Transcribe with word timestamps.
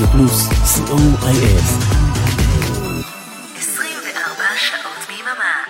רדיו 0.00 0.12
פלוס, 0.12 0.48
co.il. 0.48 1.60
24 3.58 4.44
שעות 4.56 5.06
ביממה. 5.08 5.64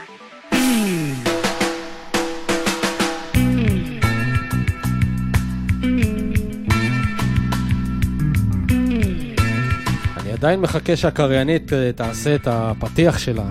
אני 10.17 10.33
עדיין 10.33 10.61
מחכה 10.61 10.97
שהקריינית 10.97 11.73
אה, 11.73 11.93
תעשה 11.93 12.35
את 12.35 12.49
הפתיח 12.51 13.19
שלה. 13.19 13.45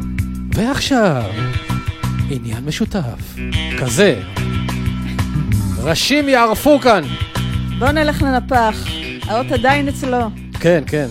ועכשיו, 0.53 1.23
עניין 2.29 2.65
משותף. 2.65 3.35
כזה. 3.79 4.21
ראשים 5.83 6.29
יערפו 6.29 6.79
כאן. 6.79 7.03
בוא 7.79 7.91
נלך 7.91 8.21
לנפח, 8.21 8.75
האות 9.27 9.51
עדיין 9.51 9.87
אצלו. 9.87 10.29
כן, 10.59 10.83
כן. 10.87 11.07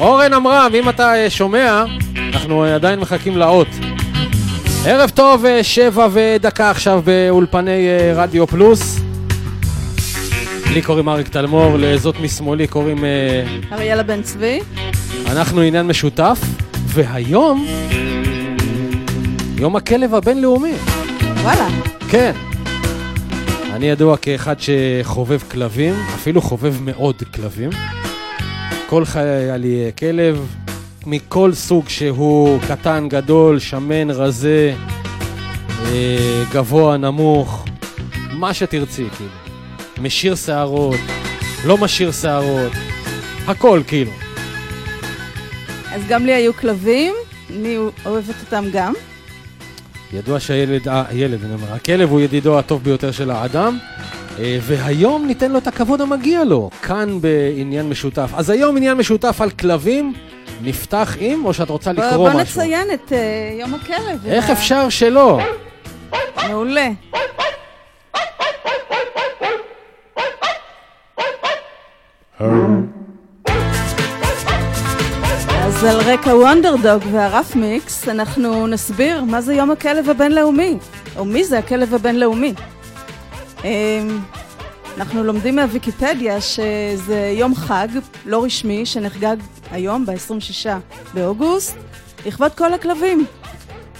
אורן 0.00 0.32
עמרם, 0.32 0.70
אם 0.74 0.88
אתה 0.88 1.14
אה, 1.14 1.30
שומע, 1.30 1.84
אנחנו 2.32 2.64
אה, 2.64 2.74
עדיין 2.74 2.98
מחכים 2.98 3.36
לאות. 3.36 3.66
ערב 4.86 5.10
טוב, 5.10 5.46
אה, 5.46 5.62
שבע 5.62 6.08
ודקה 6.12 6.70
עכשיו 6.70 7.02
באולפני 7.04 7.86
רדיו 8.14 8.46
פלוס. 8.46 9.00
לי 10.74 10.82
קוראים 10.82 11.08
אריק 11.08 11.28
תלמור, 11.28 11.76
לזאת 11.78 12.14
משמאלי 12.20 12.66
קוראים... 12.66 13.04
אריאלה 13.72 14.02
בן 14.02 14.22
צבי. 14.22 14.60
אנחנו 15.26 15.60
עניין 15.60 15.86
משותף, 15.86 16.38
והיום, 16.86 17.66
יום 19.58 19.76
הכלב 19.76 20.14
הבינלאומי. 20.14 20.74
וואלה. 21.42 21.68
כן. 22.10 22.32
אני 23.72 23.86
ידוע 23.86 24.16
כאחד 24.16 24.54
שחובב 24.58 25.38
כלבים, 25.50 25.94
אפילו 26.14 26.42
חובב 26.42 26.74
מאוד 26.80 27.22
כלבים. 27.34 27.70
כל 28.92 29.04
חיי 29.04 29.28
היה 29.28 29.56
לי 29.56 29.84
אה, 29.84 29.92
כלב, 29.92 30.54
מכל 31.06 31.54
סוג 31.54 31.88
שהוא, 31.88 32.58
קטן, 32.68 33.06
גדול, 33.08 33.58
שמן, 33.58 34.10
רזה, 34.10 34.74
אה, 35.84 36.44
גבוה, 36.52 36.96
נמוך, 36.96 37.64
מה 38.30 38.54
שתרצי, 38.54 39.04
כאילו. 39.16 39.30
משיר 40.00 40.34
שערות, 40.34 41.00
לא 41.64 41.78
משיר 41.78 42.12
שערות, 42.12 42.72
הכל, 43.46 43.82
כאילו. 43.86 44.10
אז 45.92 46.02
גם 46.08 46.26
לי 46.26 46.34
היו 46.34 46.54
כלבים, 46.54 47.14
אני 47.50 47.76
אוהבת 48.06 48.34
אותם 48.44 48.64
גם. 48.72 48.92
ידוע 50.12 50.40
שהילד, 50.40 50.88
אה, 50.88 51.04
הילד, 51.08 51.44
אני 51.44 51.54
אומר, 51.54 51.72
הכלב 51.74 52.10
הוא 52.10 52.20
ידידו 52.20 52.58
הטוב 52.58 52.84
ביותר 52.84 53.10
של 53.10 53.30
האדם, 53.30 53.78
והיום 54.38 55.26
ניתן 55.26 55.52
לו 55.52 55.58
את 55.58 55.66
הכבוד 55.66 56.00
המגיע 56.00 56.44
לו, 56.44 56.70
כאן 56.82 57.18
בעניין 57.20 57.88
משותף. 57.88 58.30
אז 58.36 58.50
היום 58.50 58.76
עניין 58.76 58.96
משותף 58.96 59.40
על 59.40 59.50
כלבים, 59.50 60.12
נפתח 60.62 61.16
עם, 61.20 61.44
או 61.44 61.52
שאת 61.54 61.70
רוצה 61.70 61.92
בוא, 61.92 62.04
לקרוא 62.04 62.30
בוא 62.30 62.40
משהו? 62.40 62.60
נציין 62.62 62.86
את 62.94 63.08
uh, 63.12 63.14
יום 63.60 63.74
הכלב. 63.74 64.26
איך 64.26 64.44
וה- 64.48 64.52
אפשר 64.52 64.88
שלא? 64.88 65.40
מעולה. 66.48 66.88
אז 75.64 75.84
על 75.84 75.96
רקע 76.00 76.30
וונדרדוג 76.36 77.02
והרף 77.12 77.56
מיקס, 77.56 78.08
אנחנו 78.08 78.66
נסביר 78.66 79.24
מה 79.24 79.40
זה 79.40 79.54
יום 79.54 79.70
הכלב 79.70 80.10
הבינלאומי, 80.10 80.76
או 81.16 81.24
מי 81.24 81.44
זה 81.44 81.58
הכלב 81.58 81.94
הבינלאומי. 81.94 82.54
אמ, 83.64 84.18
אנחנו 84.96 85.24
לומדים 85.24 85.56
מהוויקיפדיה 85.56 86.40
שזה 86.40 87.34
יום 87.38 87.54
חג 87.54 87.88
לא 88.26 88.44
רשמי 88.44 88.86
שנחגג 88.86 89.36
היום, 89.70 90.06
ב-26 90.06 90.68
באוגוסט, 91.14 91.76
לכבוד 92.26 92.52
כל 92.52 92.74
הכלבים. 92.74 93.26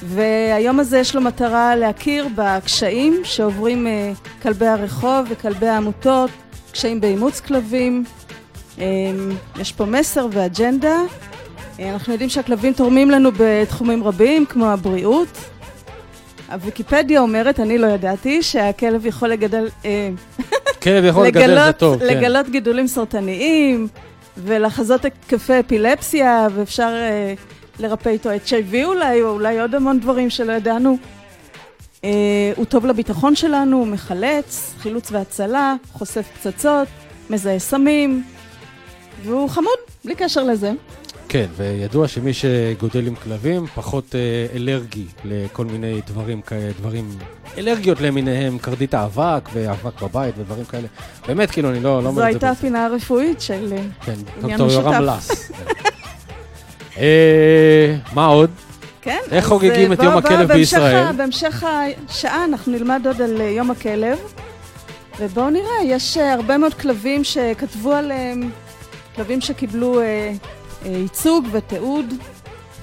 והיום 0.03 0.81
הזה 0.81 0.99
יש 0.99 1.15
לו 1.15 1.21
מטרה 1.21 1.77
להכיר 1.77 2.29
בקשיים 2.35 3.21
שעוברים 3.25 3.87
אה, 3.87 4.13
כלבי 4.43 4.67
הרחוב 4.67 5.27
וכלבי 5.31 5.69
העמותות, 5.69 6.31
קשיים 6.73 7.01
באימוץ 7.01 7.41
כלבים. 7.41 8.05
אה, 8.79 8.85
יש 9.61 9.73
פה 9.73 9.85
מסר 9.85 10.27
ואג'נדה. 10.33 10.97
אה, 11.81 11.93
אנחנו 11.93 12.13
יודעים 12.13 12.31
שהכלבים 12.31 12.73
תורמים 12.73 13.11
לנו 13.11 13.31
בתחומים 13.39 14.05
רבים, 14.05 14.47
כמו 14.47 14.67
הבריאות. 14.67 15.52
הוויקיפדיה 16.53 17.21
אומרת, 17.21 17.61
אני 17.61 17.79
לא 17.79 17.87
ידעתי, 17.87 18.43
שהכלב 18.43 19.07
יכול 19.07 19.29
לגדל... 19.29 19.69
אה, 19.85 20.11
כלב 20.83 21.05
יכול 21.05 21.27
לגדל 21.27 21.47
זה 21.47 21.55
לגלות, 21.55 21.77
טוב, 21.77 21.99
כן. 21.99 22.07
לגלות 22.07 22.49
גידולים 22.49 22.87
סרטניים 22.87 23.89
ולחזות 24.37 25.05
התקפי 25.05 25.61
אפילפסיה, 25.61 26.49
ואפשר 26.55 26.89
אה, 26.95 27.35
לרפא 27.79 28.09
איתו 28.09 28.31
HIV 28.31 28.75
אולי, 28.85 29.23
או 29.23 29.29
אולי 29.29 29.61
עוד 29.61 29.75
המון 29.75 30.01
דברים 30.01 30.31
שלא 30.31 30.53
ידענו. 30.53 30.97
אה, 32.05 32.11
הוא 32.57 32.65
טוב 32.65 32.87
לביטחון 32.87 33.35
שלנו, 33.35 33.77
הוא 33.77 33.87
מחלץ, 33.87 34.75
חילוץ 34.79 35.13
והצלה, 35.13 35.75
חושף 35.93 36.27
פצצות, 36.35 36.89
מזהה 37.31 37.59
סמים, 37.59 38.25
והוא 39.23 39.49
חמוד, 39.49 39.79
בלי 40.05 40.15
קשר 40.15 40.45
לזה. 40.45 40.73
כן, 41.29 41.47
וידוע 41.57 42.09
שמי 42.09 42.33
שגודל 42.33 43.07
עם 43.07 43.15
כלבים 43.15 43.67
פחות 43.75 44.15
אה, 44.15 44.21
אלרגי 44.57 45.05
לכל 45.25 45.65
מיני 45.65 46.01
דברים 46.07 46.41
כאלה, 46.43 46.71
דברים, 46.81 47.09
אלרגיות 47.59 48.01
למיניהם, 48.01 48.59
קרדית 48.59 48.95
האבק 48.95 49.49
ואבק 49.53 50.03
בבית 50.03 50.35
ודברים 50.39 50.65
כאלה. 50.65 50.87
באמת, 51.27 51.51
כאילו, 51.51 51.71
אני 51.71 51.81
לא, 51.81 51.97
לא 51.97 52.03
זו 52.03 52.09
אומר 52.09 52.19
את 52.19 52.23
זה 52.23 52.27
הייתה 52.27 52.47
ברצינות. 52.47 52.59
הפינה 52.59 52.85
הרפואית 52.87 53.41
של... 53.41 53.73
אה, 53.73 53.83
כן, 54.05 54.15
דוקטור 54.41 54.73
יורם. 54.73 55.03
לס. 55.05 55.51
אה, 56.99 57.97
מה 58.15 58.27
עוד? 58.27 58.51
כן. 59.03 59.19
איך 59.31 59.47
חוגגים 59.47 59.91
אה, 59.93 59.97
את 59.97 60.03
יום 60.03 60.13
בוא- 60.13 60.19
הכלב 60.19 60.39
בהמשך 60.49 60.55
בישראל? 60.55 61.13
בהמשך 61.13 61.65
השעה 62.09 62.45
אנחנו 62.45 62.73
נלמד 62.73 63.03
עוד 63.07 63.23
על 63.23 63.41
אה, 63.41 63.47
יום 63.47 63.71
הכלב, 63.71 64.19
ובואו 65.21 65.51
נראה, 65.51 65.85
יש 65.85 66.17
הרבה 66.17 66.59
מאוד 66.59 66.75
כלבים 66.75 67.25
שכתבו 67.25 67.93
עליהם, 67.93 68.51
כלבים 69.17 69.41
שקיבלו 69.41 70.01
אה, 70.01 70.33
ייצוג 70.85 71.47
ותיעוד, 71.53 72.15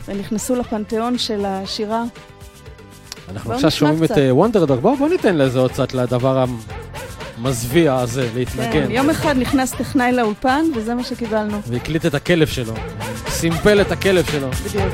ונכנסו 0.08 0.56
לפנתיאון 0.56 1.18
של 1.18 1.46
השירה. 1.46 2.04
אנחנו 3.32 3.54
עכשיו 3.54 3.72
שומעים 3.72 4.04
את 4.04 4.12
קצת. 4.12 4.18
אה, 4.18 4.36
וונדרדוג, 4.36 4.80
בואו 4.80 4.96
בוא 4.98 5.10
ניתן 5.10 5.36
לזה 5.36 5.60
עוד 5.60 5.72
קצת 5.72 5.94
לדבר 5.94 6.46
המזוויע 7.38 7.96
הזה, 7.96 8.28
כן, 8.34 8.40
להתנגן. 8.40 8.92
יום 8.92 9.10
אחד 9.10 9.38
נכנס 9.38 9.72
טכנאי 9.72 10.12
לאולפן, 10.12 10.66
וזה 10.76 10.96
מה 10.96 11.04
שקיבלנו, 11.04 11.62
והקליט 11.68 12.06
את 12.06 12.14
הכלב 12.14 12.48
שלו, 12.48 12.74
סימפל 13.28 13.82
את 13.82 13.92
הכלב 13.92 14.26
שלו. 14.32 14.48
בדיוק. 14.52 14.94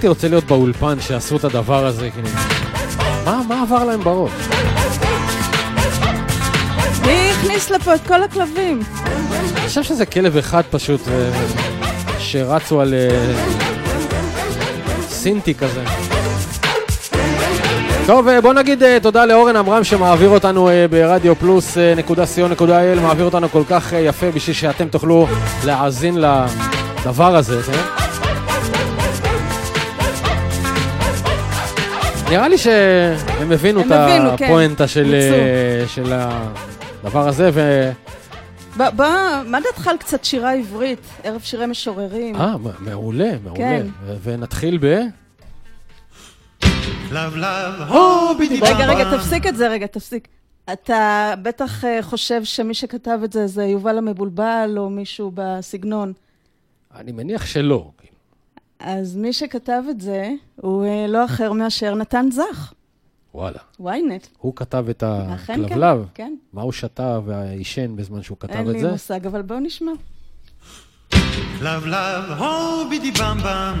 הייתי 0.00 0.08
רוצה 0.08 0.28
להיות 0.28 0.44
באולפן 0.44 1.00
שעשו 1.00 1.36
את 1.36 1.44
הדבר 1.44 1.86
הזה, 1.86 2.10
כאילו. 2.10 2.28
מה, 3.24 3.40
מה 3.48 3.62
עבר 3.62 3.84
להם 3.84 4.00
בראש? 4.00 4.30
מי 7.06 7.30
הכניס 7.30 7.70
לפה 7.70 7.94
את 7.94 8.00
כל 8.06 8.22
הכלבים? 8.22 8.80
אני 9.56 9.66
חושב 9.66 9.82
שזה 9.82 10.06
כלב 10.06 10.36
אחד 10.36 10.62
פשוט, 10.70 11.00
אה, 11.08 11.30
שרצו 12.18 12.80
על 12.80 12.94
אה, 12.94 13.34
סינטי 15.08 15.54
כזה. 15.54 15.84
טוב, 18.06 18.28
אה, 18.28 18.40
בוא 18.40 18.52
נגיד 18.52 18.82
תודה 19.02 19.26
לאורן 19.26 19.56
עמרם 19.56 19.84
שמעביר 19.84 20.28
אותנו 20.28 20.68
ברדיו 20.90 21.36
פלוס 21.36 21.76
נקודה 21.96 22.26
סיון 22.26 22.50
נקודה 22.50 22.82
אל, 22.82 23.00
מעביר 23.00 23.24
אותנו 23.24 23.48
כל 23.48 23.62
כך 23.68 23.92
יפה 23.92 24.30
בשביל 24.30 24.56
שאתם 24.56 24.88
תוכלו 24.88 25.26
להאזין 25.64 26.18
לדבר 26.18 27.36
הזה, 27.36 27.62
כן? 27.62 27.99
נראה 32.30 32.48
לי 32.48 32.58
שהם 32.58 33.52
הבינו 33.52 33.80
את 33.80 33.86
כן. 33.86 34.22
הפואנטה 34.26 34.88
של. 34.88 35.14
אה, 35.14 35.88
של 35.88 36.12
הדבר 36.12 37.28
הזה, 37.28 37.50
ו... 37.52 37.90
ב- 38.76 38.96
בוא, 38.96 39.06
מה 39.46 39.58
דעתך 39.60 39.88
על 39.88 39.96
קצת 39.96 40.24
שירה 40.24 40.52
עברית? 40.52 40.98
ערב 41.24 41.40
שירי 41.40 41.66
משוררים. 41.66 42.36
אה, 42.36 42.54
מעולה, 42.78 43.30
מעולה. 43.44 43.58
כן. 43.58 43.86
ונתחיל 44.22 44.78
ב... 44.80 45.00
הו 47.88 48.38
בידי 48.38 48.60
רגע, 48.60 48.86
רגע. 48.86 49.16
תפסיק 49.16 49.46
את 49.46 49.56
זה, 49.56 49.68
רגע, 49.68 49.86
תפסיק. 49.86 50.28
אתה 50.72 51.34
בטח 51.42 51.84
אה, 51.84 52.02
חושב 52.02 52.44
שמי 52.44 52.74
שכתב 52.74 53.18
את 53.24 53.32
זה 53.32 53.46
זה 53.46 53.64
יובל 53.64 53.98
המבולבל 53.98 54.74
או 54.76 54.90
מישהו 54.90 55.32
בסגנון. 55.34 56.12
אני 56.96 57.12
מניח 57.12 57.46
שלא. 57.46 57.90
אז 58.80 59.16
מי 59.16 59.32
שכתב 59.32 59.82
את 59.90 60.00
זה 60.00 60.30
הוא 60.56 60.84
אה, 60.84 61.06
לא 61.08 61.24
אחר 61.24 61.52
מאשר 61.52 61.94
נתן 61.94 62.26
זך, 62.32 62.72
וואלה. 63.34 63.58
ynet. 63.80 64.26
הוא 64.38 64.56
כתב 64.56 64.84
את 64.90 65.02
אכן 65.02 65.54
כן, 65.54 65.64
הכלבלב? 65.64 66.06
כן. 66.14 66.34
מה 66.52 66.62
הוא 66.62 66.72
שתה 66.72 67.20
ועישן 67.24 67.96
בזמן 67.96 68.22
שהוא 68.22 68.36
כתב 68.40 68.52
אין 68.52 68.68
את 68.68 68.72
לי 68.74 68.80
זה? 68.80 68.90
מושג, 68.90 69.26
אבל 69.26 69.42
בואו 69.42 69.60
נשמע. 69.60 69.92
לאב, 71.60 71.84
הו 72.38 72.88
בידי 72.88 73.10
במבם. 73.10 73.74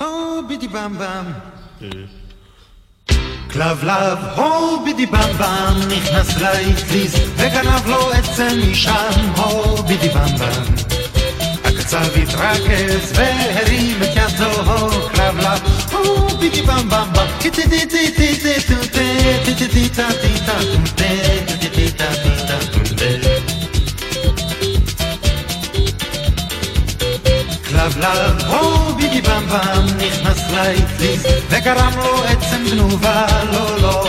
הו 0.00 0.46
בידי 0.48 0.68
במבם. 0.68 1.24
כלבלב, 3.52 4.18
הו 4.36 4.84
בידי 4.84 5.06
במבם, 5.06 5.74
נכנס 5.96 6.40
לאטליז 6.42 7.14
וגנב 7.36 7.86
לו 7.86 8.10
עצם 8.12 8.58
משם, 8.70 9.32
הו 9.36 9.76
בידי 9.82 10.08
במבם. 10.08 10.89
הקצב 11.92 12.20
התרכז 12.22 13.12
והרים 13.14 14.02
את 14.02 14.08
ידו, 14.16 14.50
הו 14.50 14.90
כלבלב, 14.90 15.60
הו 15.90 16.28
בידי 16.38 16.62
במבם, 16.62 17.08
כלבלב, 27.68 28.44
הו 28.46 28.94
בידי 28.96 29.20
במבם, 29.20 29.86
נכנס 29.96 30.38
לאטליז 30.50 31.26
וגרם 31.50 31.92
לו 31.96 32.24
עצם 32.24 32.64
גנובה, 32.70 33.26
לא 33.52 33.80
לא. 33.82 34.08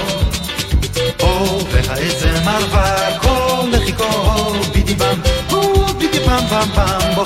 הו 1.20 1.68
והעצם 1.72 2.48
ערבה, 2.48 3.18
כל 3.22 3.68
לחיקו, 3.72 4.04
הו 4.04 4.64
בידי 4.74 4.94
במ, 4.94 5.20
הו 5.50 5.86
בידי 5.98 6.20
במ 6.20 6.46
במ 6.52 6.70
במ 6.76 7.16
בו. 7.16 7.24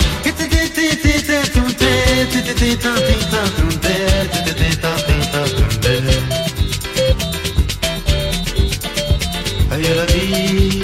הילדים 9.71 10.81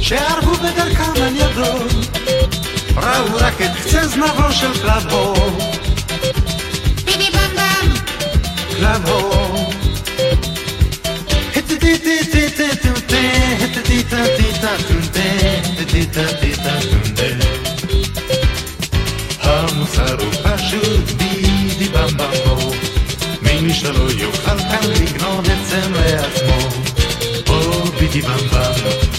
שערבו 0.00 0.54
בדרכם 0.54 1.22
על 1.22 1.36
ידו, 1.36 1.86
ראו 2.96 3.36
רק 3.36 3.60
המוסר 19.42 20.16
הוא 20.20 20.32
פשוט 20.42 21.10
בידי 21.16 21.88
במבמו 21.88 22.72
מי 23.62 23.74
שלא 23.74 24.10
יוכל 24.10 24.58
כאן 24.58 24.90
לגנוב 24.90 25.44
עצם 25.50 25.92
לעצמו 25.92 26.68
או 27.48 27.84
בידי 27.98 28.22
במבם 28.22 28.72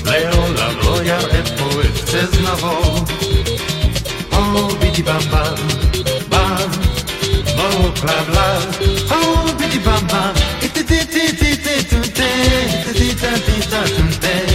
לעולם 0.05 0.73
לא 0.83 1.03
יראה 1.03 1.41
פה 1.57 1.81
את 1.81 2.01
קצה 2.01 2.25
זנבו 2.25 3.05
או 4.31 4.67
בידי 4.67 5.03
במבם 5.03 5.55
במ 6.29 6.71
בואו 7.55 7.95
כלבלב 7.95 8.77
או 9.11 9.47
בידי 9.57 9.79
במבם 9.79 10.36
ti 10.87 10.99
ti 11.05 11.25
ti 11.39 11.51
ti 11.63 11.75
ti 11.89 11.99
ti 12.17 12.31
ti 12.93 13.15
ti 13.15 13.29
ti 13.45 13.55
ti 13.69 14.19
ti 14.19 14.46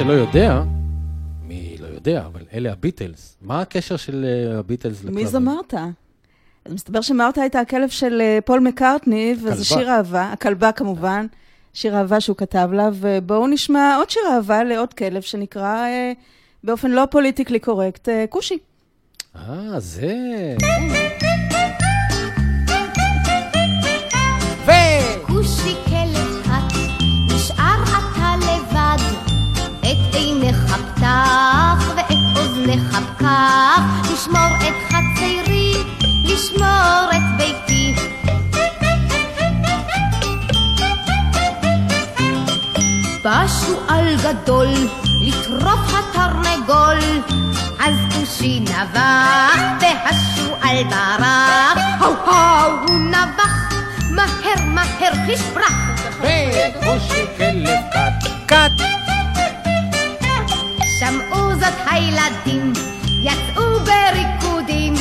שלא 0.00 0.12
יודע, 0.12 0.62
מי 1.42 1.76
לא 1.80 1.86
יודע, 1.86 2.26
אבל 2.26 2.40
אלה 2.52 2.72
הביטלס. 2.72 3.36
מה 3.42 3.60
הקשר 3.60 3.96
של 3.96 4.24
אה, 4.24 4.58
הביטלס 4.58 4.98
לכלבים? 4.98 5.14
מי 5.14 5.26
זו 5.26 5.40
מרתה? 5.40 5.86
אז 6.64 6.72
מסתבר 6.72 7.00
שמרתה 7.00 7.40
הייתה 7.40 7.60
הכלב 7.60 7.88
של 7.88 8.20
אה, 8.20 8.38
פול 8.44 8.60
מקארטני, 8.60 9.34
וזה. 9.42 9.64
שיר 9.64 9.90
אהבה, 9.90 10.32
הכלבה 10.32 10.72
כמובן, 10.72 11.26
שיר 11.72 11.96
אהבה 11.96 12.20
שהוא 12.20 12.36
כתב 12.36 12.68
לה, 12.72 12.88
ובואו 12.94 13.46
נשמע 13.46 13.96
עוד 13.96 14.10
שיר 14.10 14.22
אהבה 14.32 14.64
לעוד 14.64 14.94
כלב 14.94 15.22
שנקרא 15.22 15.86
אה, 15.86 16.12
באופן 16.64 16.90
לא 16.90 17.06
politically 17.10 17.58
correct, 17.58 18.08
כושי. 18.28 18.58
אה, 19.36 19.80
זה... 19.80 20.16
כושי 25.26 25.89
פקח, 32.78 33.80
לשמור 34.12 34.56
את 34.56 34.74
חצרי, 34.88 35.72
לשמור 36.24 37.10
את 37.10 37.36
ביתי. 37.36 37.94
בא 43.24 43.46
שועל 43.48 44.16
גדול 44.16 44.68
לטרוף 45.20 45.94
התרנגול, 45.94 46.98
אז 47.80 47.94
כושי 48.14 48.60
נבח 48.60 49.56
והשועל 49.80 50.84
ברח, 50.84 51.78
הו 52.00 52.14
הו 52.24 52.88
הוא 52.88 52.98
נבח, 52.98 53.74
מהר 54.10 54.64
מהר 54.66 55.12
כשברח. 55.26 55.72
וכושי 56.20 57.24
כלב 57.36 57.80
קט, 57.92 58.30
קט! 58.46 58.99
זאת 61.60 61.78
הילדים, 61.90 62.72
יצאו 63.22 63.62
בריקודים, 63.80 64.94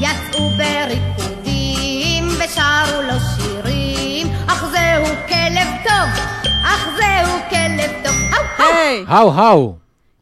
יצאו 0.00 0.50
בריקודים, 0.50 2.24
ושרו 2.28 3.02
לו 3.02 3.20
שירים, 3.36 4.26
אך 4.46 4.64
זהו 4.64 5.04
כלב 5.28 5.68
טוב, 5.84 6.24
אך 6.64 6.88
זהו 6.96 7.38
כלב 7.50 7.90
טוב. 8.04 8.14
האו, 8.32 8.44
האו. 8.58 8.76
היי! 8.76 9.04
האו 9.08 9.32
האו! 9.32 9.74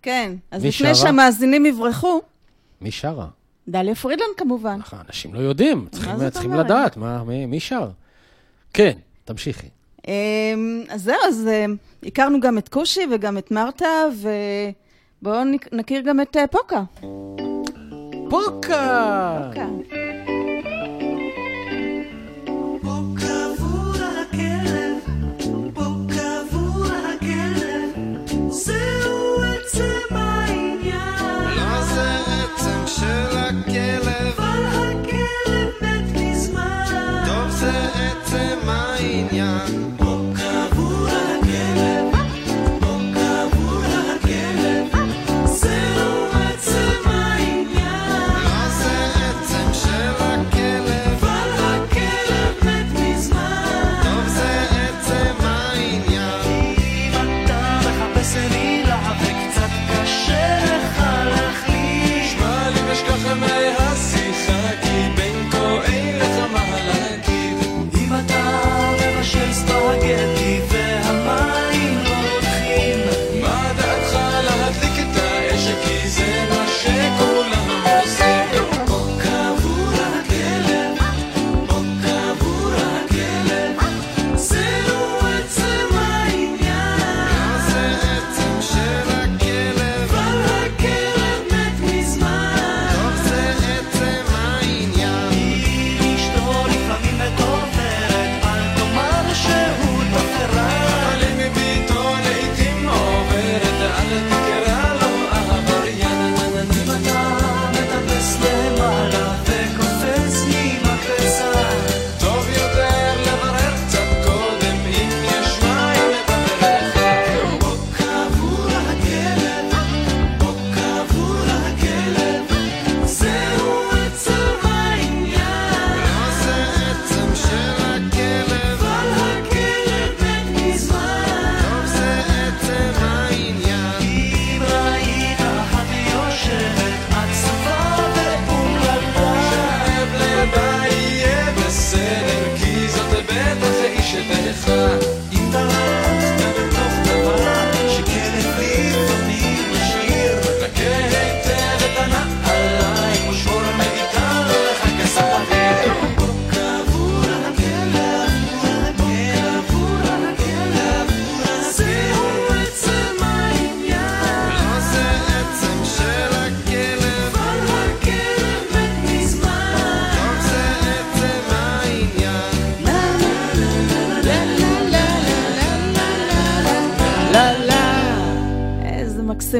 כן, 0.03 0.33
אז 0.51 0.65
לפני? 0.65 0.95
שהמאזינים 0.95 1.67
יברחו, 1.67 2.21
מי 2.81 2.91
שרה? 2.91 3.27
דליה 3.69 3.95
פרידלנד 3.95 4.29
כמובן. 4.37 4.77
נכון, 4.79 4.99
אנשים 5.09 5.35
לא 5.35 5.39
יודעים, 5.39 5.87
צריכים? 5.91 6.55
לדעת 6.55 6.97
מה, 6.97 7.25
מי, 7.25 7.47
מי 7.47 7.61
שר. 7.61 7.89
כן, 8.73 8.93
תמשיכי. 9.25 9.69
אמ, 10.09 10.83
אז 10.89 11.03
זהו, 11.03 11.17
אז 11.29 11.49
אמ, 11.49 11.77
הכרנו 12.07 12.41
גם 12.41 12.59
את 12.59 12.69
כושי 12.69 13.01
וגם 13.13 13.39
את 13.39 13.51
מרתה, 13.51 13.87
ובואו 14.13 14.84
נק- 15.27 15.69
נכיר 15.73 16.01
גם 16.01 16.21
את 16.21 16.37
אה, 16.37 16.47
פוקה. 16.47 16.83
פוקה! 18.31 19.39
פוקה. 19.49 19.67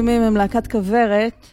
מקסימים 0.05 0.21
הם 0.21 0.37
להקת 0.37 0.67
כוורת. 0.71 1.45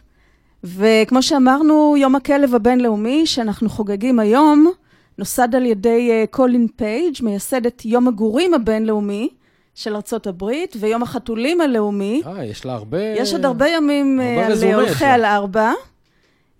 וכמו 0.63 1.21
שאמרנו, 1.21 1.95
יום 1.97 2.15
הכלב 2.15 2.55
הבינלאומי, 2.55 3.25
שאנחנו 3.25 3.69
חוגגים 3.69 4.19
היום, 4.19 4.71
נוסד 5.17 5.55
על 5.55 5.65
ידי 5.65 6.09
אה, 6.11 6.23
קולין 6.31 6.67
פייג', 6.75 7.15
מייסדת 7.21 7.85
יום 7.85 8.07
הגורים 8.07 8.53
הבינלאומי 8.53 9.29
של 9.75 9.95
ארצות 9.95 10.27
הברית, 10.27 10.75
ויום 10.79 11.03
החתולים 11.03 11.61
הלאומי. 11.61 12.21
אה, 12.25 12.45
יש 12.45 12.65
לה 12.65 12.73
הרבה... 12.73 13.01
יש 13.01 13.33
עוד 13.33 13.45
הרבה 13.45 13.67
ימים 13.67 14.21
אה, 14.21 14.29
הרבה 14.29 14.45
על 14.45 14.51
רזומה 14.51 14.71
יש 14.71 14.75
הולכי. 14.75 15.05
על 15.05 15.25
ארבע, 15.25 15.71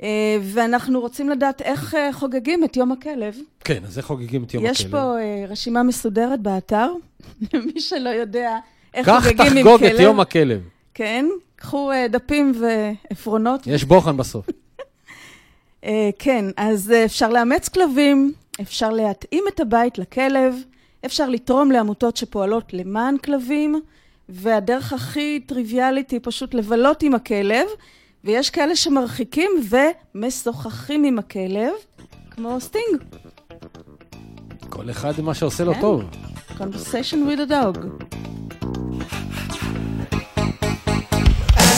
אה, 0.03 0.37
ואנחנו 0.41 0.99
רוצים 0.99 1.29
לדעת 1.29 1.61
איך 1.61 1.95
אה, 1.95 2.13
חוגגים 2.13 2.63
את 2.63 2.77
יום 2.77 2.91
הכלב. 2.91 3.35
כן, 3.63 3.83
אז 3.87 3.97
איך 3.97 4.05
חוגגים 4.05 4.43
את 4.43 4.53
יום 4.53 4.63
הכלב? 4.65 4.75
יש 4.75 4.85
פה 4.85 4.97
אה, 4.97 5.45
רשימה 5.47 5.83
מסודרת 5.83 6.39
באתר, 6.39 6.93
למי 7.53 7.79
שלא 7.79 8.09
יודע 8.09 8.57
איך 8.93 9.07
כך 9.07 9.27
חוגגים 9.27 9.57
עם 9.57 9.63
תחגוג 9.63 9.79
כלב. 9.79 9.95
את 9.95 9.99
יום 9.99 10.19
הכלב. 10.19 10.61
כן, 10.93 11.25
קחו 11.63 11.91
אה, 11.91 12.07
דפים 12.07 12.51
ועפרונות. 12.59 13.67
יש 13.67 13.83
בוחן 13.83 14.17
בסוף. 14.17 14.45
אה, 15.85 16.09
כן, 16.19 16.45
אז 16.57 16.91
אה, 16.91 17.05
אפשר 17.05 17.29
לאמץ 17.29 17.69
כלבים, 17.69 18.33
אפשר 18.61 18.89
להתאים 18.89 19.43
את 19.53 19.59
הבית 19.59 19.97
לכלב, 19.97 20.55
אפשר 21.05 21.29
לתרום 21.29 21.71
לעמותות 21.71 22.17
שפועלות 22.17 22.73
למען 22.73 23.17
כלבים, 23.17 23.81
והדרך 24.29 24.93
הכי 24.93 25.39
טריוויאלית 25.39 26.11
היא 26.11 26.19
פשוט 26.23 26.53
לבלות 26.53 27.03
עם 27.03 27.15
הכלב, 27.15 27.67
ויש 28.23 28.49
כאלה 28.49 28.75
שמרחיקים 28.75 29.51
ומשוחחים 30.15 31.03
עם 31.03 31.19
הכלב, 31.19 31.73
כמו 32.31 32.61
סטינג, 32.61 33.03
כל 34.69 34.89
אחד 34.89 35.21
מה 35.21 35.33
שעושה 35.33 35.63
לו 35.63 35.73
כן. 35.73 35.81
טוב. 35.81 36.03
conversation 36.57 37.25
with 37.27 37.39
a 37.39 37.45
dog. 37.45 37.77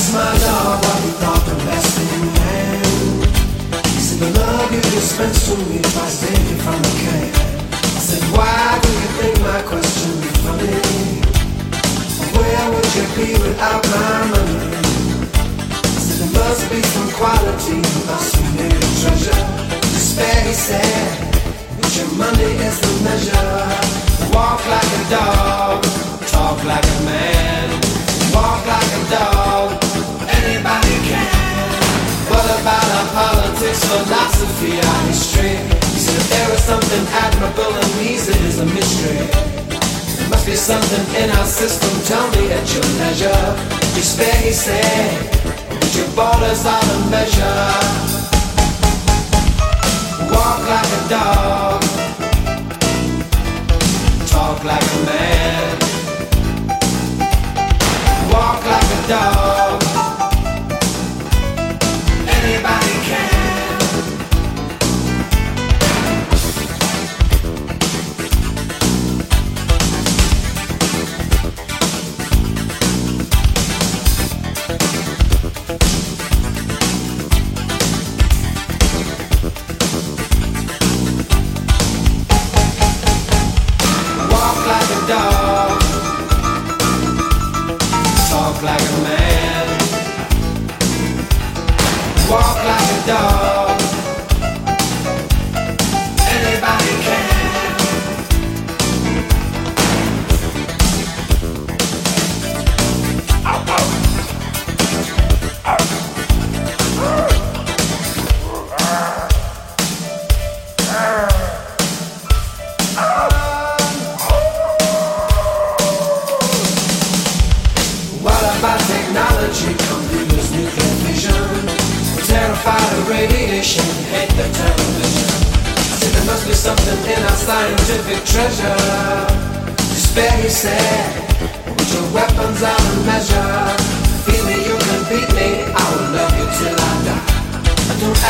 Ask 0.06 0.14
my 0.14 0.38
dog 0.38 0.86
what 0.86 1.02
he 1.02 1.12
thought 1.18 1.44
the 1.50 1.56
best 1.66 1.98
thing 1.98 2.30
man. 2.38 2.86
He 3.90 4.00
said, 4.06 4.22
the 4.22 4.30
love 4.38 4.70
you 4.70 4.82
dispense 4.94 5.50
to 5.50 5.58
me 5.66 5.82
if 5.82 5.98
I 5.98 6.06
twice 6.06 6.22
daily 6.22 6.58
from 6.62 6.78
the 6.78 6.94
can. 7.02 7.34
I 7.74 8.02
said, 8.06 8.22
why 8.38 8.78
do 8.86 8.90
you 9.02 9.10
think 9.18 9.34
my 9.42 9.62
question 9.66 10.14
is 10.22 10.38
funny? 10.46 10.78
Where 12.38 12.66
would 12.70 12.90
you 12.94 13.06
be 13.18 13.34
without 13.50 13.82
my 13.82 14.30
money? 14.30 14.78
I 15.74 15.98
said, 15.98 16.22
there 16.22 16.38
must 16.38 16.70
be 16.70 16.86
some 16.86 17.10
quality 17.18 17.82
you 17.82 18.02
must 18.06 18.38
be 18.38 18.62
a 18.62 18.78
treasure. 19.02 19.42
Despair, 19.90 20.38
he 20.46 20.54
said, 20.54 21.18
but 21.82 21.90
your 21.98 22.14
money 22.14 22.52
is 22.62 22.78
the 22.78 22.94
measure. 23.02 23.58
Walk 24.38 24.62
like 24.70 24.86
a 24.86 25.04
dog, 25.10 25.82
talk 26.30 26.62
like 26.62 26.86
a 26.86 27.05
philosophy, 34.46 34.80
our 34.80 35.08
history? 35.08 35.56
He 35.94 36.00
said 36.00 36.22
there 36.30 36.54
is 36.54 36.64
something 36.64 37.06
admirable 37.12 37.74
in 37.76 37.90
these, 38.00 38.28
it 38.30 38.42
is 38.42 38.60
a 38.60 38.66
mystery. 38.66 39.28
There 40.18 40.30
must 40.30 40.46
be 40.46 40.56
something 40.56 41.06
in 41.22 41.30
our 41.32 41.46
system, 41.46 41.90
tell 42.06 42.28
me 42.32 42.52
at 42.52 42.66
your 42.74 42.86
leisure. 43.00 43.56
Despair, 43.96 44.36
he 44.42 44.52
said, 44.52 45.30
but 45.70 45.96
your 45.96 46.08
borders 46.16 46.66
are 46.66 46.86
the 46.86 47.10
measure. 47.10 47.72
Walk 50.32 50.62
like 50.68 50.92
a 51.00 51.10
dog, 51.10 51.82
talk 54.28 54.64
like 54.64 54.84
a 54.84 55.00
man. 55.06 55.78
Walk 58.32 58.66
like 58.66 58.90
a 58.98 59.08
dog. 59.08 59.75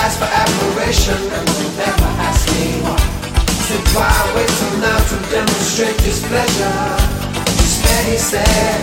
Ask 0.04 0.20
for 0.20 0.30
admiration, 0.44 1.20
and 1.36 1.46
don't 1.48 1.80
ever 1.90 2.12
ask 2.28 2.44
me 2.52 2.82
why. 2.84 2.98
Said 3.68 3.86
why 3.96 4.12
wait 4.36 4.50
till 4.60 4.76
now 4.80 5.00
to 5.10 5.16
demonstrate 5.32 5.98
displeasure? 6.04 6.80
Despair, 7.60 8.02
he 8.12 8.18
said, 8.18 8.82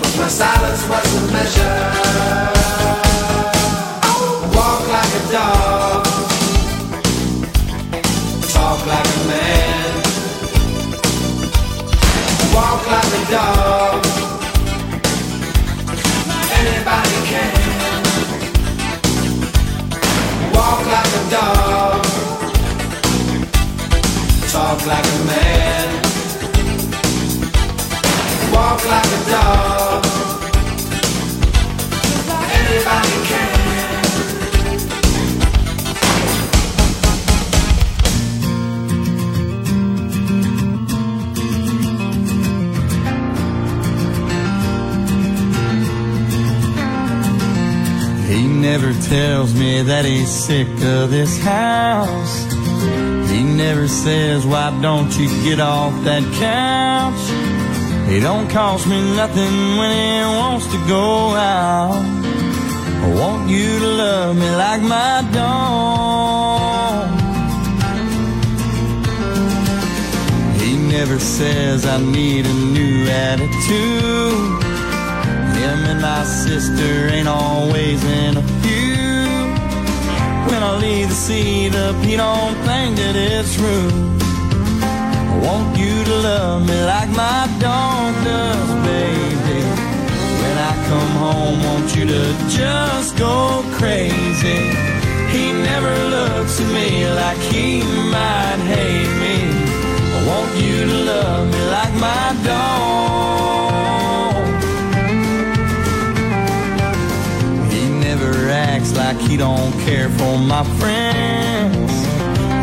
but 0.00 0.12
my 0.18 0.28
silence 0.28 0.82
was 0.88 1.06
the 1.14 1.22
measure. 1.32 1.78
Walk 4.54 4.82
like 4.96 5.12
a 5.20 5.24
dog, 5.32 6.04
talk 8.54 8.80
like 8.86 9.10
a 9.18 9.22
man. 9.30 9.92
Walk 12.54 12.82
like 12.86 13.12
a 13.20 13.22
dog, 13.30 14.00
Walk 20.54 20.86
like 20.86 21.14
a 21.20 21.30
dog, 21.30 22.04
talk 24.52 24.86
like 24.86 25.04
a 25.04 25.24
man. 25.26 25.88
Walk 28.52 28.84
like 28.84 29.06
a 29.06 29.30
dog. 29.30 30.04
Anybody 32.54 33.21
never 48.72 48.94
tells 49.02 49.52
me 49.52 49.82
that 49.82 50.06
he's 50.06 50.30
sick 50.30 50.66
of 50.66 51.10
this 51.10 51.38
house. 51.42 52.34
He 53.30 53.42
never 53.42 53.86
says, 53.86 54.46
why 54.46 54.70
don't 54.80 55.12
you 55.18 55.28
get 55.44 55.60
off 55.60 55.92
that 56.04 56.22
couch? 56.40 57.22
He 58.10 58.18
don't 58.18 58.48
cost 58.48 58.86
me 58.86 58.98
nothing 59.14 59.76
when 59.76 59.92
he 59.92 60.22
wants 60.40 60.66
to 60.68 60.78
go 60.88 61.34
out. 61.36 62.02
I 63.04 63.14
want 63.20 63.50
you 63.50 63.78
to 63.78 63.88
love 63.88 64.36
me 64.36 64.50
like 64.64 64.80
my 64.80 65.20
dog. 65.40 67.10
He 70.62 70.78
never 70.78 71.18
says 71.18 71.84
I 71.84 71.98
need 72.00 72.46
a 72.46 72.54
new 72.78 73.06
attitude. 73.28 74.62
Him 75.60 75.78
and 75.92 76.00
my 76.00 76.24
sister 76.24 77.08
ain't 77.08 77.28
always 77.28 78.02
in 78.02 78.38
a. 78.38 78.51
When 80.52 80.62
I 80.62 80.76
leave 80.76 81.08
the 81.08 81.14
seat 81.14 81.74
up, 81.74 81.96
he 82.04 82.14
don't 82.14 82.54
think 82.68 82.96
that 82.96 83.16
it's 83.16 83.56
rude. 83.56 84.22
I 84.84 85.40
want 85.42 85.78
you 85.78 86.04
to 86.04 86.16
love 86.28 86.68
me 86.68 86.78
like 86.84 87.08
my 87.08 87.48
dog 87.58 88.12
does, 88.22 88.70
baby. 88.84 89.60
When 90.42 90.56
I 90.70 90.72
come 90.90 91.12
home, 91.24 91.56
want 91.64 91.96
you 91.96 92.04
to 92.04 92.24
just 92.50 93.16
go 93.16 93.64
crazy. 93.80 94.60
He 95.32 95.52
never 95.70 95.94
looks 96.16 96.60
at 96.60 96.68
me 96.70 97.08
like 97.08 97.38
he 97.38 97.80
might 98.12 98.60
hate 98.68 98.91
he 109.32 109.38
don't 109.38 109.72
care 109.86 110.10
for 110.10 110.36
my 110.36 110.62
friends. 110.78 111.92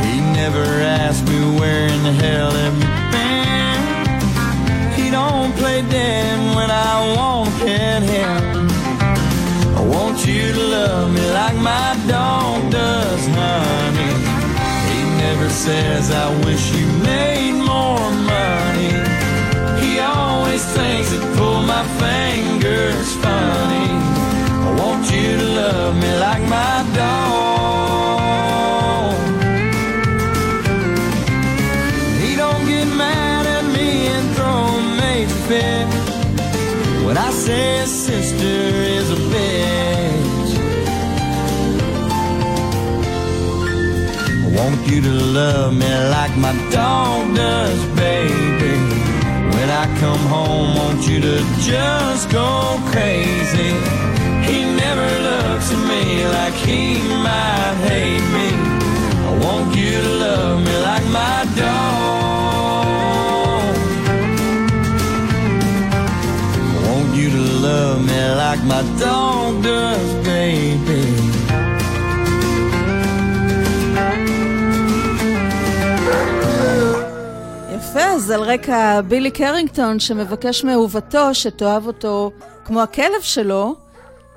He 0.05 0.21
never 0.39 0.63
asks 1.01 1.27
me 1.27 1.39
where 1.60 1.88
in 1.88 2.03
the 2.03 2.12
hell 2.12 2.51
have 2.51 2.77
you 2.84 2.91
been. 3.15 3.82
He 4.93 5.10
don't 5.10 5.51
play 5.55 5.82
dead 5.89 6.38
when 6.55 6.69
I 6.69 7.15
wanna 7.17 7.49
pet 7.58 8.03
him. 8.03 8.69
I 9.79 9.82
want 9.82 10.23
you 10.27 10.53
to 10.53 10.63
love 10.77 11.12
me 11.12 11.25
like 11.32 11.58
my 11.58 11.89
dog 12.08 12.71
does, 12.71 13.25
honey. 13.39 14.13
He 14.91 14.99
never 15.25 15.49
says 15.49 16.12
I 16.12 16.27
wish 16.45 16.63
you 16.77 16.86
made 17.01 17.58
more 17.73 18.12
money. 18.38 18.93
He 19.82 19.99
always 19.99 20.63
thinks 20.77 21.12
it 21.13 21.23
pull 21.36 21.63
my 21.63 21.84
fingers 22.03 23.15
funny. 23.23 23.99
Love 25.60 25.95
me 26.04 26.12
like 26.28 26.43
my 26.58 26.76
dog. 27.00 28.30
He 32.22 32.32
don't 32.41 32.65
get 32.74 32.88
mad 33.04 33.43
at 33.58 33.65
me 33.78 33.89
and 34.15 34.26
throw 34.36 34.62
a 34.80 34.82
major 35.04 35.39
fit 35.50 35.88
when 37.06 37.15
I 37.17 37.30
say 37.45 37.86
sister 37.86 38.58
is 38.98 39.08
a 39.17 39.19
bitch. 39.34 40.52
I 44.45 44.48
want 44.60 44.80
you 44.91 45.00
to 45.10 45.15
love 45.39 45.72
me 45.82 45.91
like 46.15 46.34
my 46.45 46.56
dog 46.78 47.36
does, 47.36 47.82
baby. 48.04 48.76
When 49.56 49.69
I 49.84 49.86
come 50.04 50.24
home, 50.36 50.69
want 50.80 51.02
you 51.10 51.19
to 51.28 51.38
just 51.72 52.24
go 52.32 52.50
crazy. 52.91 53.72
He 54.50 54.60
never 54.84 55.10
looks 55.30 55.68
at 55.76 55.82
me 55.92 56.04
like 56.38 56.58
he 56.68 56.84
might 57.26 57.76
hate 57.88 58.28
me. 58.38 58.50
I 59.30 59.32
want 59.44 59.68
you 59.82 59.96
to 60.06 60.12
love 60.26 60.58
me 60.68 60.76
like 60.90 61.08
my 61.20 61.40
dog. 61.62 62.08
Like 68.50 68.66
my 68.74 68.84
dog 69.00 69.54
does, 69.64 70.12
baby. 70.26 71.06
יפה, 77.76 78.00
אז 78.00 78.32
על 78.32 78.42
רקע 78.42 79.02
בילי 79.02 79.32
קרינגטון 79.32 80.00
שמבקש 80.00 80.64
מאהובתו 80.64 81.36
שתאהב 81.36 81.88
אותו 81.88 82.32
כמו 82.66 82.82
הכלב 82.82 83.22
שלו, 83.22 83.76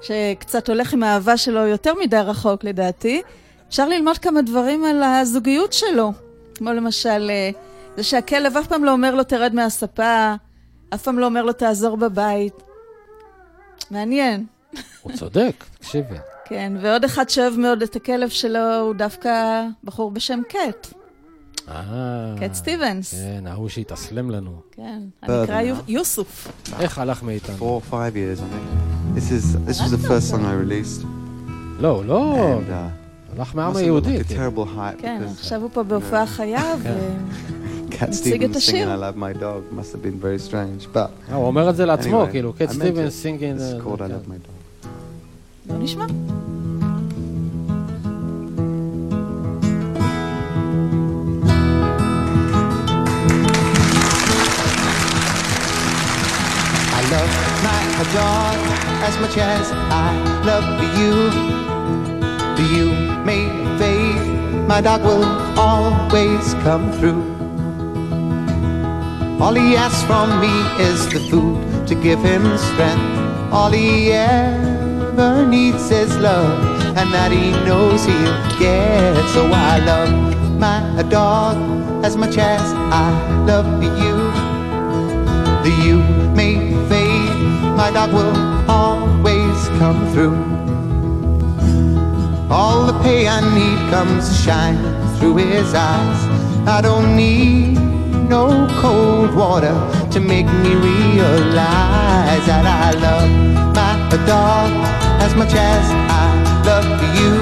שקצת 0.03 0.69
הולך 0.69 0.93
עם 0.93 1.03
האהבה 1.03 1.37
שלו 1.37 1.67
יותר 1.67 1.93
מדי 2.03 2.17
רחוק 2.17 2.65
לדעתי, 2.65 3.23
אפשר 3.69 3.89
ללמוד 3.89 4.19
כמה 4.19 4.43
דברים 4.43 4.85
על 4.85 5.03
הזוגיות 5.03 5.73
שלו. 5.73 6.13
כמו 6.55 6.73
למשל, 6.73 7.31
אה, 7.31 7.51
זה 7.97 8.03
שהכלב 8.03 8.57
אף 8.57 8.67
פעם 8.67 8.85
לא 8.85 8.93
אומר 8.93 9.15
לו 9.15 9.25
תרד 9.25 9.55
מהספה, 9.55 10.35
אף 10.95 11.03
פעם 11.03 11.19
לא 11.19 11.27
אומר 11.27 11.43
לו 11.43 11.53
תעזור 11.53 11.97
בבית. 11.97 12.55
מעניין. 13.91 14.47
הוא 15.03 15.13
צודק, 15.13 15.65
תקשיבי. 15.79 16.17
כן, 16.45 16.73
ועוד 16.81 17.05
אחד 17.05 17.29
שאוהב 17.29 17.55
מאוד 17.59 17.83
את 17.83 17.97
הכלב 17.97 18.29
שלו 18.29 18.81
הוא 18.81 18.95
דווקא 18.95 19.63
בחור 19.85 20.11
בשם 20.11 20.41
קט. 20.49 20.93
אה, 21.69 22.35
קט 22.41 22.55
סטיבנס. 22.55 23.15
כן, 23.15 23.47
ההוא 23.47 23.69
שהתאסלם 23.69 24.31
לנו. 24.31 24.61
כן, 24.73 25.03
הנקרא 25.23 25.61
יו- 25.61 25.77
יוסוף. 25.89 26.49
איך 26.81 26.99
הלך 26.99 27.23
מאיתנו? 27.23 27.57
Four 27.59 27.89
or 27.89 27.93
five 27.93 28.15
years, 28.15 28.39
I 28.39 28.55
think. 28.55 29.02
This 29.15 29.31
is 29.31 29.45
this 29.67 29.81
was 29.83 29.91
the 29.91 29.99
first 30.09 30.31
song 30.31 30.45
I 30.45 30.55
released. 30.55 31.07
לא, 31.81 32.03
לא. 32.07 32.59
הלך 33.39 33.55
מהעם 33.55 33.77
היהודי. 33.77 34.19
כן, 34.25 34.35
כן 35.03 35.23
עכשיו 35.33 35.63
הוא 35.63 35.71
פה 35.73 35.83
בהופעה 35.83 36.27
חיה 36.27 36.75
ומציג 36.83 38.45
את 38.45 38.57
השיר. 38.57 38.89
אה, 41.31 41.35
הוא 41.37 41.47
אומר 41.47 41.71
את 41.71 41.77
זה 41.77 41.87
לעצמו, 41.87 42.27
כאילו, 42.31 42.53
קט 42.53 42.71
סטיבן 42.71 43.11
singing. 43.11 43.59
בוא 45.67 45.77
נשמע. 45.79 46.07
Dog 58.13 58.57
as 59.09 59.19
much 59.21 59.37
as 59.39 59.73
I 59.73 60.13
love 60.45 60.69
you. 60.99 61.15
Do 62.57 62.63
you 62.77 62.93
may 63.25 63.49
fade, 63.79 64.67
my 64.69 64.81
dog 64.81 65.03
will 65.03 65.25
always 65.59 66.55
come 66.65 66.93
through. 66.93 67.23
All 69.41 69.55
he 69.55 69.77
asks 69.77 70.05
from 70.05 70.41
me 70.41 70.55
is 70.89 71.09
the 71.09 71.21
food 71.31 71.87
to 71.89 71.95
give 71.95 72.21
him 72.23 72.45
strength. 72.59 73.53
All 73.53 73.71
he 73.71 74.13
ever 74.13 75.47
needs 75.47 75.91
is 75.91 76.17
love, 76.19 76.59
and 76.97 77.13
that 77.15 77.33
he 77.33 77.51
knows 77.67 78.05
he'll 78.05 78.59
get. 78.59 79.17
So 79.35 79.47
I 79.51 79.79
love 79.79 80.13
my 80.61 81.03
dog 81.09 81.57
as 82.05 82.17
much 82.17 82.37
as 82.37 82.63
I 82.93 83.09
love 83.47 83.83
you. 83.83 84.13
You 85.83 85.99
may 86.37 86.82
my 87.83 87.91
dog 87.91 88.13
will 88.13 88.71
always 88.71 89.59
come 89.81 90.01
through. 90.13 90.39
All 92.49 92.87
the 92.87 92.97
pay 93.03 93.27
I 93.27 93.41
need 93.59 93.81
comes 93.91 94.25
shining 94.45 94.95
through 95.17 95.39
his 95.39 95.75
eyes. 95.75 96.21
I 96.77 96.81
don't 96.81 97.17
need 97.17 97.75
no 98.35 98.69
cold 98.81 99.35
water 99.35 99.77
to 100.13 100.21
make 100.21 100.47
me 100.63 100.73
realize 100.77 102.45
that 102.51 102.65
I 102.85 102.91
love 103.07 103.31
my 103.75 104.17
dog 104.27 104.71
as 105.21 105.35
much 105.35 105.53
as 105.53 105.85
I 106.23 106.29
love 106.69 106.89
you. 107.19 107.33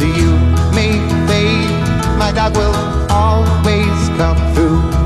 The 0.00 0.08
you 0.20 0.32
may 0.78 0.92
fade, 1.26 1.72
my 2.18 2.32
dog 2.32 2.54
will 2.54 2.76
always 3.08 3.98
come 4.18 4.40
through. 4.54 4.99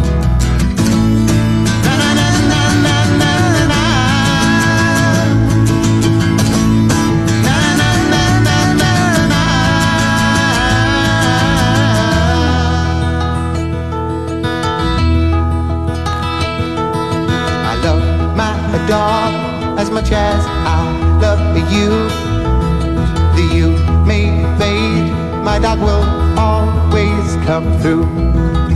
My 18.74 18.88
dog 18.88 19.78
as 19.78 19.88
much 19.88 20.10
as 20.10 20.44
I 20.46 21.18
love 21.22 21.56
you. 21.72 21.90
The 23.36 23.54
you 23.54 23.70
may 24.04 24.26
fade, 24.58 25.12
my 25.44 25.60
dog 25.60 25.78
will 25.78 26.04
always 26.36 27.36
come 27.46 27.66
through. 27.80 28.73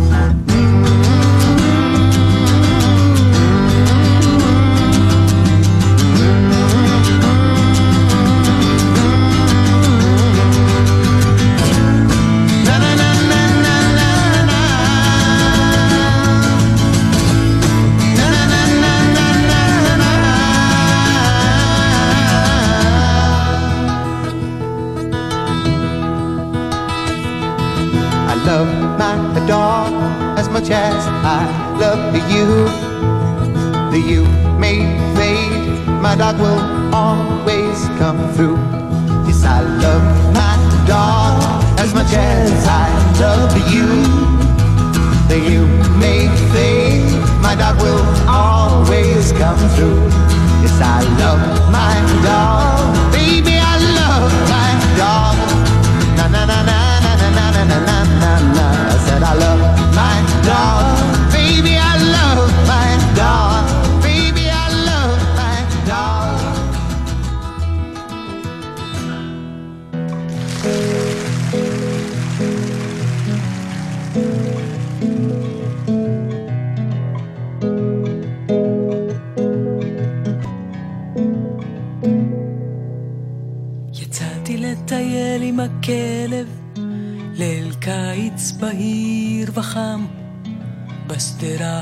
Will 36.38 36.94
always 36.94 37.86
come 37.98 38.18
through. 38.34 38.56
Yes, 39.26 39.44
I 39.44 39.60
love 39.60 40.04
my 40.34 40.54
dog 40.86 41.64
as 41.78 41.92
much 41.92 42.12
as 42.14 42.66
I 42.66 42.88
love 43.20 43.52
you. 43.74 43.88
The 45.28 45.38
you 45.38 45.66
may 45.98 46.28
fade, 46.52 47.10
my 47.42 47.54
dog 47.54 47.76
will 47.82 48.04
always 48.28 49.32
come 49.32 49.58
through. 49.74 50.00
Yes, 50.62 50.78
I 50.80 51.02
love 51.18 51.42
my 51.70 51.94
dog, 52.22 52.97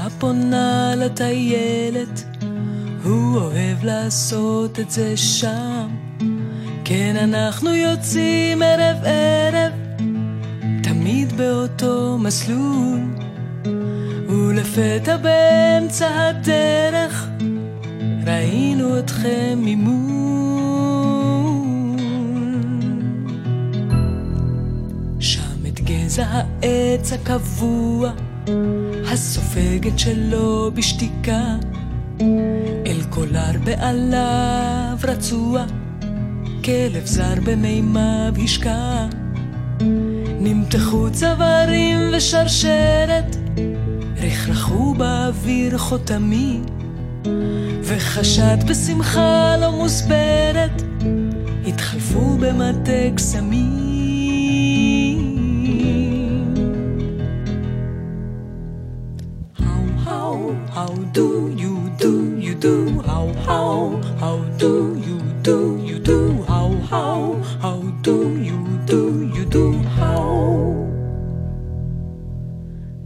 הפונה 0.06 0.94
לטיילת, 0.96 2.24
הוא 3.04 3.36
אוהב 3.36 3.84
לעשות 3.84 4.80
את 4.80 4.90
זה 4.90 5.16
שם. 5.16 5.88
כן, 6.84 7.16
אנחנו 7.16 7.74
יוצאים 7.74 8.62
ערב 8.62 8.96
ערב, 9.04 9.72
תמיד 10.82 11.32
באותו 11.32 12.18
מסלול. 12.18 13.00
ולפתע 14.28 15.16
באמצע 15.16 16.28
הדרך, 16.28 17.28
ראינו 18.26 18.98
אתכם 18.98 19.58
ממול. 19.62 20.16
שם 25.20 25.66
את 25.68 25.80
גזע 25.80 26.26
העץ 26.30 27.12
הקבוע, 27.12 28.12
הסופגת 29.16 29.98
שלו 29.98 30.70
בשתיקה, 30.74 31.56
אל 32.86 33.02
קולר 33.10 33.52
בעליו 33.64 34.98
רצוע, 35.04 35.64
כלב 36.64 37.06
זר 37.06 37.34
במימיו 37.44 38.32
השקע. 38.44 39.06
נמתחו 40.40 41.06
צווארים 41.12 41.98
ושרשרת, 42.16 43.36
רכרכו 44.16 44.94
באוויר 44.94 45.78
חותמי, 45.78 46.60
וחשד 47.82 48.56
בשמחה 48.68 49.56
לא 49.60 49.72
מוסברת, 49.72 50.82
התחלפו 51.66 52.36
במטה 52.40 53.14
קסמים. 53.14 53.85
How, 64.20 64.38
do 64.58 64.96
you 65.06 65.18
do, 65.42 65.78
you 65.88 65.98
do, 65.98 66.42
how, 66.48 66.70
how, 66.90 67.20
how 67.60 67.80
do 68.02 68.16
you 68.48 68.58
do, 68.86 69.02
you 69.34 69.44
do, 69.44 69.66
how. 69.98 70.56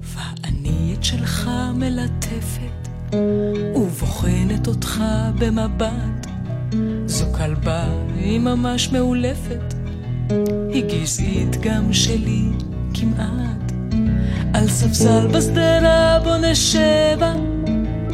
ואני 0.02 0.94
את 0.98 1.04
שלך 1.04 1.50
מלטפת, 1.74 2.88
ובוחנת 3.74 4.66
אותך 4.66 5.02
במבט. 5.38 6.26
זו 7.06 7.26
כלבה, 7.36 7.84
היא 8.16 8.40
ממש 8.40 8.92
מאולפת, 8.92 9.74
היא 10.72 10.84
גזעית 10.84 11.56
גם 11.60 11.92
שלי 11.92 12.44
כמעט. 12.94 13.72
על 14.54 14.68
ספסל 14.68 15.26
בשדרה 15.26 16.18
בו 16.24 16.36
נשבה, 16.36 17.34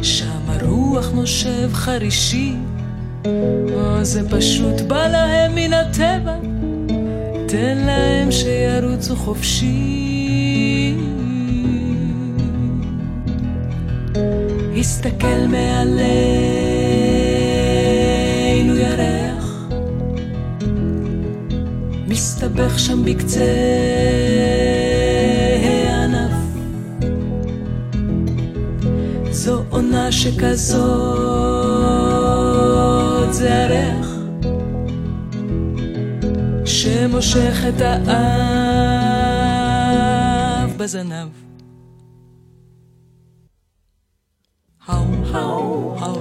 שם 0.01 0.41
הרוח 0.47 1.11
נושב 1.13 1.69
חרישי. 1.73 2.55
או 3.73 4.03
זה 4.03 4.29
פשוט 4.29 4.81
בא 4.81 5.07
להם 5.07 5.55
מן 5.55 5.73
הטבע, 5.73 6.35
תן 7.47 7.77
להם 7.85 8.31
שירוצו 8.31 9.15
חופשי. 9.15 10.07
הסתכל 14.79 15.47
מעלינו 15.47 16.05
ירח, 18.75 19.69
מסתבך 22.07 22.79
שם 22.79 23.05
בקצה 23.05 23.45
הענף. 25.63 26.33
זו 29.31 29.63
עונה 29.69 30.11
שכזאת 30.11 31.46
זה 33.33 33.63
הריח 33.63 34.07
שמושך 36.65 37.57
את 37.69 37.81
האב 37.81 38.27
בזנב. 40.77 41.29
How, 44.87 45.05
how, 45.33 45.95
how 45.99 46.16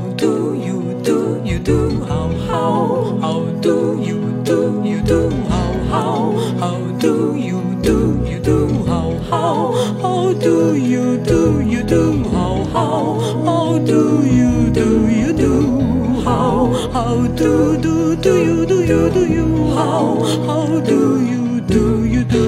how 17.07 17.19
do, 17.42 17.53
do, 17.87 17.95
do 18.27 18.35
you, 18.47 18.59
do 18.73 18.79
you, 18.90 19.03
do 19.16 19.23
you, 19.37 19.49
how, 19.79 20.07
how 20.49 20.66
do 20.92 21.01
you 21.31 21.45
do, 21.75 21.85
you 22.14 22.23
do, 22.37 22.45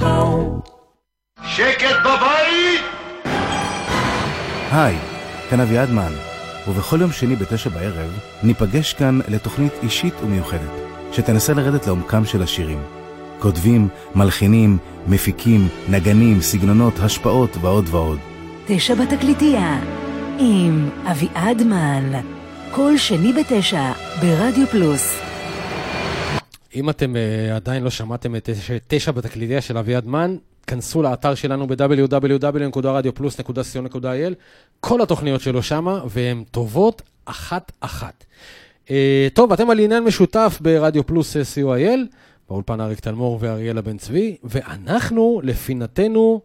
how. 0.00 0.62
שקט 1.44 1.96
בבית! 2.04 2.80
היי, 4.70 4.96
כאן 5.50 5.60
אביעד 5.60 5.90
מן, 5.90 6.12
ובכל 6.68 7.00
יום 7.00 7.12
שני 7.12 7.36
בתשע 7.36 7.70
בערב 7.70 8.10
ניפגש 8.42 8.92
כאן 8.92 9.20
לתוכנית 9.28 9.72
אישית 9.82 10.14
ומיוחדת, 10.22 10.70
שתנסה 11.12 11.54
לרדת 11.54 11.86
לעומקם 11.86 12.24
של 12.24 12.42
השירים. 12.42 12.82
כותבים, 13.38 13.88
מלחינים, 14.14 14.78
מפיקים, 15.06 15.68
נגנים, 15.88 16.40
סגנונות, 16.40 16.94
השפעות 16.98 17.56
ועוד 17.60 17.84
ועוד. 17.88 18.18
תשע 18.66 18.94
בתקליטייה, 18.94 19.80
עם 20.38 20.88
אביעד 21.10 21.62
מן, 21.62 22.20
כל 22.74 22.96
שני 22.96 23.32
בתשע, 23.32 23.92
ברדיו 24.20 24.66
פלוס. 24.66 25.18
אם 26.74 26.90
אתם 26.90 27.14
uh, 27.14 27.18
עדיין 27.54 27.84
לא 27.84 27.90
שמעתם 27.90 28.36
את 28.36 28.50
תשע- 28.50 28.76
תשע 28.88 29.10
בתקליטיה 29.10 29.60
של 29.60 29.78
אביעד 29.78 30.06
מן, 30.06 30.36
כנסו 30.66 31.02
לאתר 31.02 31.34
שלנו 31.34 31.66
ב-www.radiopלוס.co.il, 31.66 34.34
כל 34.80 35.02
התוכניות 35.02 35.40
שלו 35.40 35.62
שמה, 35.62 36.00
והן 36.08 36.44
טובות 36.50 37.02
אחת-אחת. 37.24 38.24
Uh, 38.86 38.90
טוב, 39.34 39.52
אתם 39.52 39.70
על 39.70 39.78
עניין 39.78 40.04
משותף 40.04 40.58
ברדיו 40.60 41.06
פלוס 41.06 41.36
אה, 41.36 41.42
co.il, 41.42 41.98
באולפן 42.48 42.80
אריק 42.80 43.00
תלמור 43.00 43.38
ואריאלה 43.40 43.82
בן 43.82 43.96
צבי, 43.96 44.36
ואנחנו, 44.44 45.40
לפינתנו, 45.44 46.40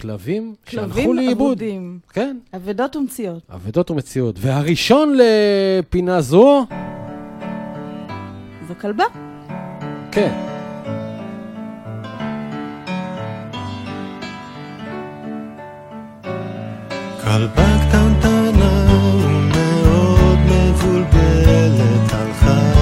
כלבים 0.00 0.54
שהלכו 0.66 0.94
כלבים 0.94 1.14
לאיבוד. 1.16 1.46
אבודים. 1.46 1.98
כן. 2.12 2.36
אבדות 2.56 2.96
ומציאות. 2.96 3.42
אבדות 3.54 3.90
ומציאות. 3.90 4.36
והראשון 4.38 5.16
לפינה 5.16 6.20
זו, 6.20 6.66
זו 8.68 8.74
כלבה. 8.80 9.04
כן. 10.12 10.32
כלבה 17.24 17.78
קטנטנה 17.88 18.86
ומאוד 19.24 20.38
מבולבלת 20.46 22.12
הלכה 22.12 22.79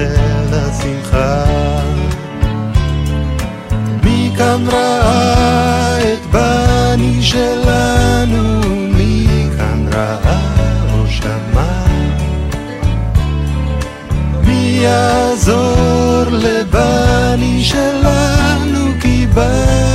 יהיה 0.00 0.42
לשמחה 0.50 1.44
מי 4.04 4.30
כאן 4.38 4.64
ראה 4.68 5.98
את 6.12 6.26
בני 6.30 7.22
שלנו? 7.22 8.60
מי 8.96 9.48
כאן 9.58 9.86
ראה 9.92 10.40
או 10.92 11.06
שמע? 11.08 11.84
מי 14.44 14.80
יעזור 14.82 16.24
לבני 16.30 17.64
שלנו? 17.64 19.00
כי 19.00 19.26
בני 19.34 19.89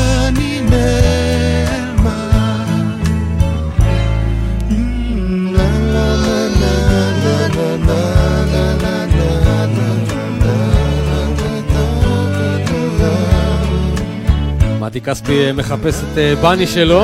מתי 14.95 15.05
כספי 15.05 15.51
מחפש 15.51 16.03
את 16.03 16.17
אה, 16.17 16.36
בני 16.36 16.67
שלו, 16.67 17.03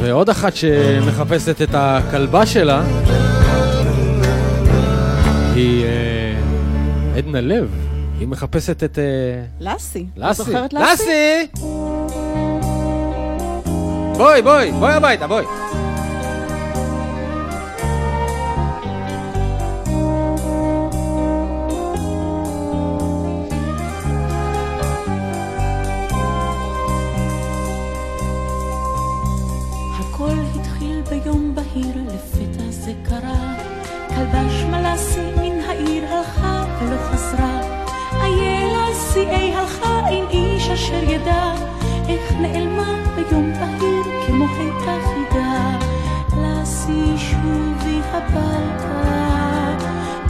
ועוד 0.00 0.30
אחת 0.30 0.56
שמחפשת 0.56 1.62
את 1.62 1.68
הכלבה 1.72 2.46
שלה 2.46 2.82
היא 5.54 5.84
אה, 5.84 6.34
עדנה 7.16 7.40
לב. 7.40 7.70
היא 8.18 8.28
מחפשת 8.28 8.84
את... 8.84 8.98
לסי. 9.60 10.06
זוכרת 10.32 10.72
לסי? 10.72 10.92
לסי! 10.92 11.60
בואי, 14.16 14.42
בואי, 14.42 14.72
בואי 14.72 14.92
הביתה, 14.92 15.26
בואי. 15.26 15.44
אשר 40.76 41.02
ידע 41.02 41.52
איך 42.08 42.32
נעלמה 42.40 42.94
ביום 43.14 43.52
בהיר 43.52 44.26
כמו 44.26 44.44
הייתה 44.58 44.96
חידה. 45.06 45.78
לסי 46.42 47.18
שובי 47.18 48.00
הביתה, 48.12 49.02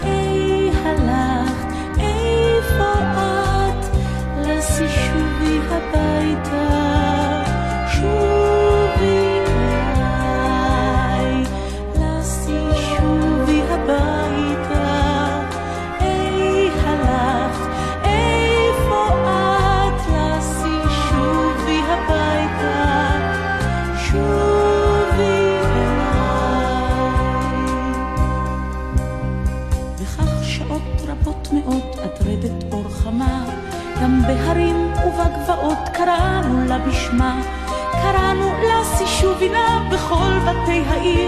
אי 0.05 0.71
הלכת, 0.85 1.73
איפה 1.99 2.93
את? 2.95 3.97
לסי 4.39 4.89
שובי 4.89 5.59
הביתה, 5.71 6.86
חכמה, 37.17 37.42
קראנו 37.92 38.52
לה 38.69 38.85
סישובינה 38.85 39.88
בכל 39.92 40.38
בתי 40.38 40.83
העיר. 40.87 41.25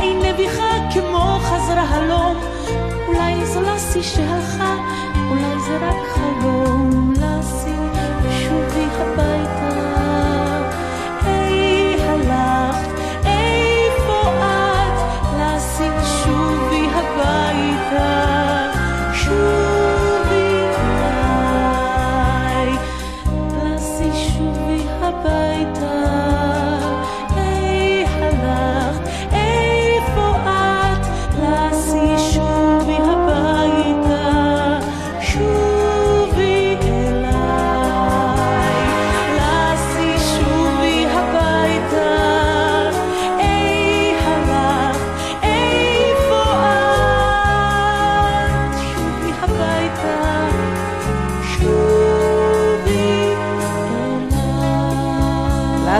תשמעי 0.00 0.32
נביחה 0.32 0.72
כמו 0.94 1.38
חזרה 1.40 1.82
הלום, 1.82 2.36
אולי 3.06 3.46
זו 3.46 3.60
לסי 3.60 4.02
שהלכה, 4.02 4.74
אולי 5.30 5.60
זה 5.66 5.76
רק 5.76 5.96
חלום. 6.14 6.49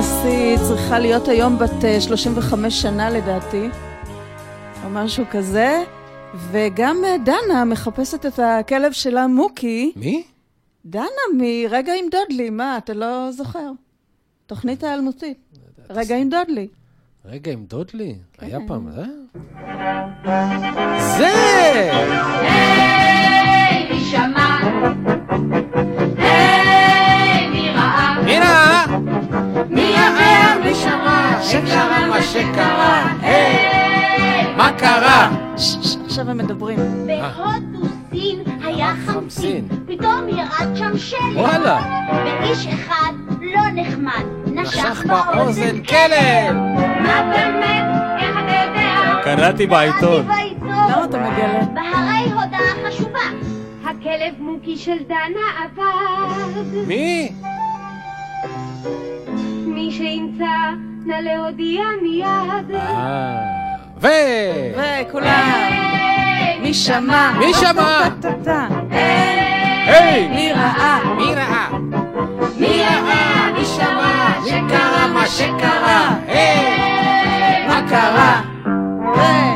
אסי 0.01 0.55
צריכה 0.69 0.99
להיות 0.99 1.29
היום 1.29 1.59
בת 1.59 1.85
אה, 1.85 2.01
35 2.01 2.83
שנה 2.83 3.11
לדעתי, 3.11 3.69
או 4.85 4.91
משהו 4.91 5.25
כזה, 5.31 5.85
וגם 6.51 6.97
אה, 7.05 7.17
דנה 7.25 7.65
מחפשת 7.65 8.27
את 8.27 8.39
הכלב 8.39 8.93
שלה 8.93 9.27
מוקי. 9.27 9.93
מי? 9.97 10.23
דנה 10.85 11.05
מרגע 11.39 11.93
עם 11.95 12.05
דודלי, 12.11 12.51
מה, 12.51 12.77
אתה 12.79 12.95
לא 12.95 13.31
זוכר? 13.31 13.71
תוכנית 14.47 14.85
האלמותית. 14.85 15.39
רגע 15.91 16.17
עם 16.17 16.29
דודלי. 16.29 16.69
רגע 17.25 17.53
עם 17.53 17.65
דודלי? 17.65 18.15
כן. 18.33 18.47
היה 18.47 18.59
פעם, 18.67 18.91
זה? 18.91 19.05
זה! 21.19 21.91
היי, 22.41 23.93
מי 23.93 24.01
שמע? 24.01 24.59
היי, 26.19 27.49
מי 27.49 27.69
ראה? 27.69 28.23
מי 28.25 28.39
ראה? 28.39 29.00
מי 29.71 29.95
ערער, 29.97 30.59
מי 30.65 30.75
שמע, 30.75 31.43
שקרה 31.43 32.07
מה 32.07 32.23
שקרה, 32.23 33.13
היי, 33.23 34.55
מה 34.57 34.73
קרה? 34.79 35.31
עכשיו 36.05 36.31
הם 36.31 36.39
מדברים. 36.39 36.79
בהודו 37.07 37.87
סין 38.11 38.43
היה 38.65 38.87
אה, 38.89 38.95
חמסין, 39.07 39.69
פתאום 39.87 40.29
ירד 40.29 40.77
שם 40.77 40.99
שלג. 40.99 41.37
וואלה. 41.37 41.81
ואיש 42.25 42.67
אחד 42.67 43.13
לא 43.41 43.61
נחמד, 43.75 44.25
נשך 44.47 45.05
באוזן 45.07 45.83
כלב. 45.83 46.55
מה 47.01 47.33
באמת? 47.35 47.85
איך 48.21 48.37
אתה 48.45 48.55
יודע? 48.67 49.21
קראתי 49.25 49.67
בעיתון. 49.67 50.27
למה 50.63 51.05
אתה 51.05 51.19
מגלה? 51.19 51.61
בהרי 51.75 52.33
הודעה 52.33 52.89
חשובה. 52.89 53.21
הכלב 53.85 54.35
מוקי 54.39 54.77
של 54.77 54.97
דנה 55.09 55.47
עבד. 55.65 56.87
מי? 56.87 57.33
מי 59.81 59.91
שימצא, 59.91 60.45
נא 61.07 61.15
להודיע 61.15 61.83
מיד. 62.03 62.75
אה. 62.75 63.41
ו... 64.01 64.09
וכולם. 64.75 65.71
מי 66.63 66.75
שמע? 66.75 67.31
מי 67.39 67.55
שמע? 67.55 68.09
היי! 68.91 70.29
מי 70.29 70.53
ראה? 70.53 70.99
מי 71.17 71.35
ראה? 71.35 71.69
מי 72.59 72.83
ראה? 72.83 73.51
מי 73.59 73.65
שמע? 73.65 74.31
שקרה 74.47 75.07
מה 75.15 75.27
שקרה? 75.27 76.11
היי! 76.29 77.67
מה 77.69 77.83
קרה? 77.89 78.41
היי! 79.15 79.50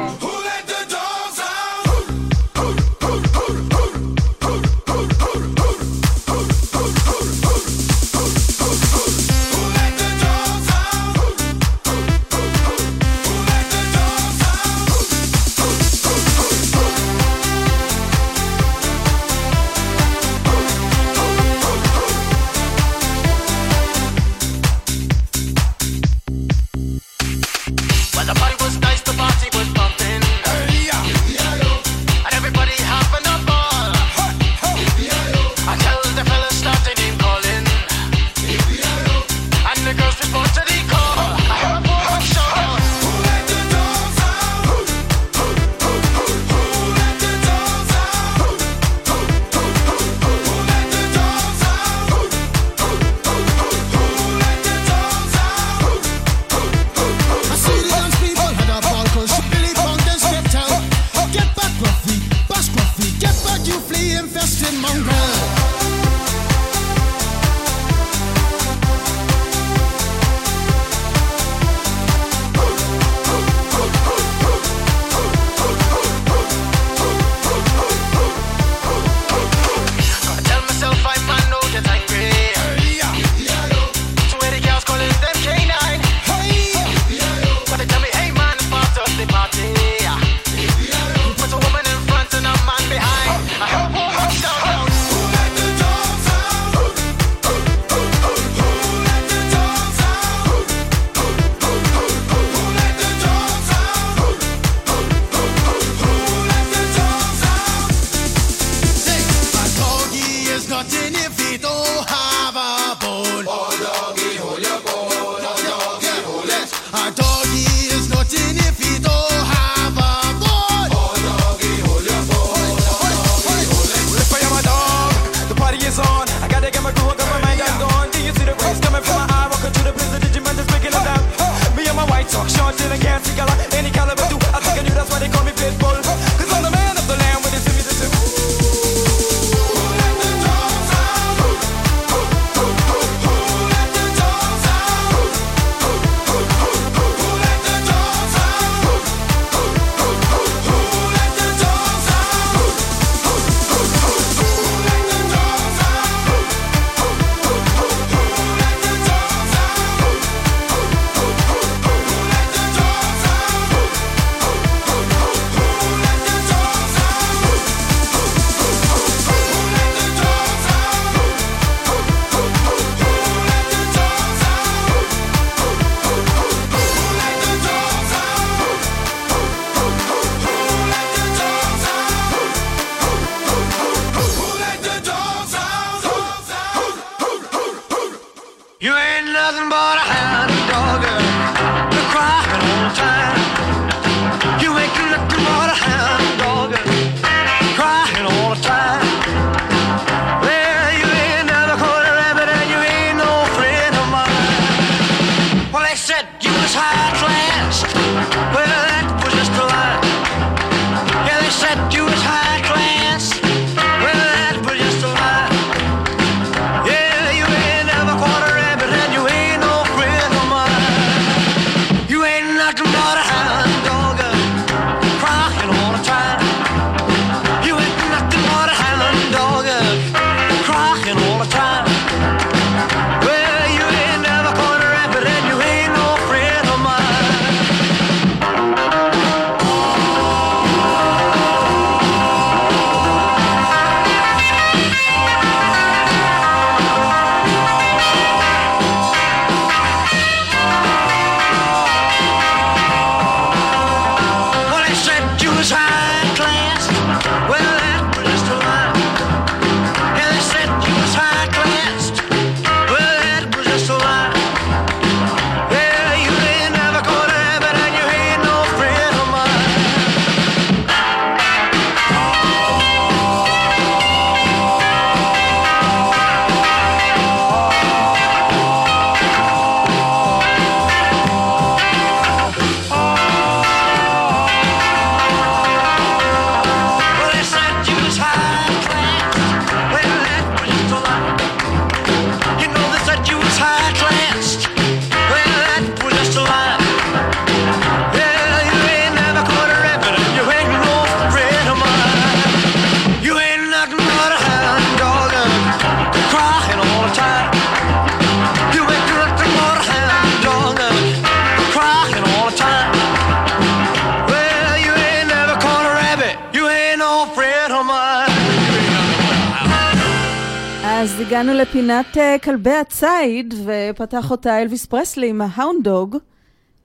פינת 321.86 322.18
אה, 322.18 322.36
כלבי 322.44 322.74
הציד, 322.74 323.54
ופתח 323.64 324.30
אותה 324.30 324.62
אלוויס 324.62 324.86
פרסלי 324.86 325.28
עם 325.28 325.40
ה 325.40 325.48
Hound 325.48 325.84
Dog, 325.84 326.16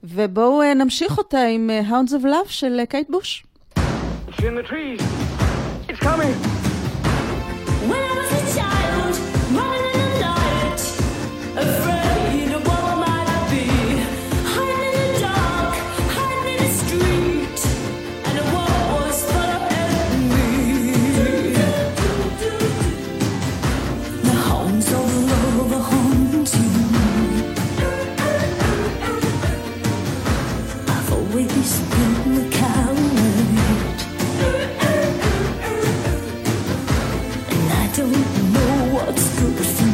ובואו 0.04 0.62
אה, 0.62 0.74
נמשיך 0.74 1.18
אותה 1.18 1.42
עם 1.42 1.70
Hounds 1.86 2.14
of 2.14 2.24
Love 2.24 2.46
של 2.46 2.76
אה, 2.80 2.86
קייט 2.86 3.10
בוש. 3.10 3.44
It's 3.76 4.38
in 4.38 4.54
the 4.56 4.68
trees. 4.68 5.02
It's 5.88 6.00
coming. 6.00 6.59
what's 39.06 39.40
good 39.40 39.56
for 39.56 39.89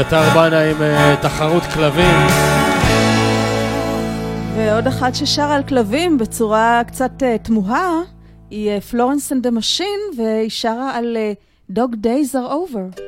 אביתר 0.00 0.30
בנה 0.34 0.60
עם 0.60 0.82
אה, 0.82 1.16
תחרות 1.22 1.62
כלבים. 1.62 2.16
ועוד 4.56 4.86
אחת 4.86 5.14
ששרה 5.14 5.54
על 5.54 5.62
כלבים 5.62 6.18
בצורה 6.18 6.82
קצת 6.86 7.22
אה, 7.22 7.38
תמוהה 7.38 8.00
היא 8.50 8.70
אה, 8.70 8.80
Florence 8.80 9.32
and 9.32 9.42
the 9.42 9.50
Machine, 9.50 10.00
והיא 10.16 10.50
שרה 10.50 10.96
על 10.96 11.16
Dog 11.72 11.94
Days 12.02 12.34
are 12.34 12.50
Over. 12.50 13.07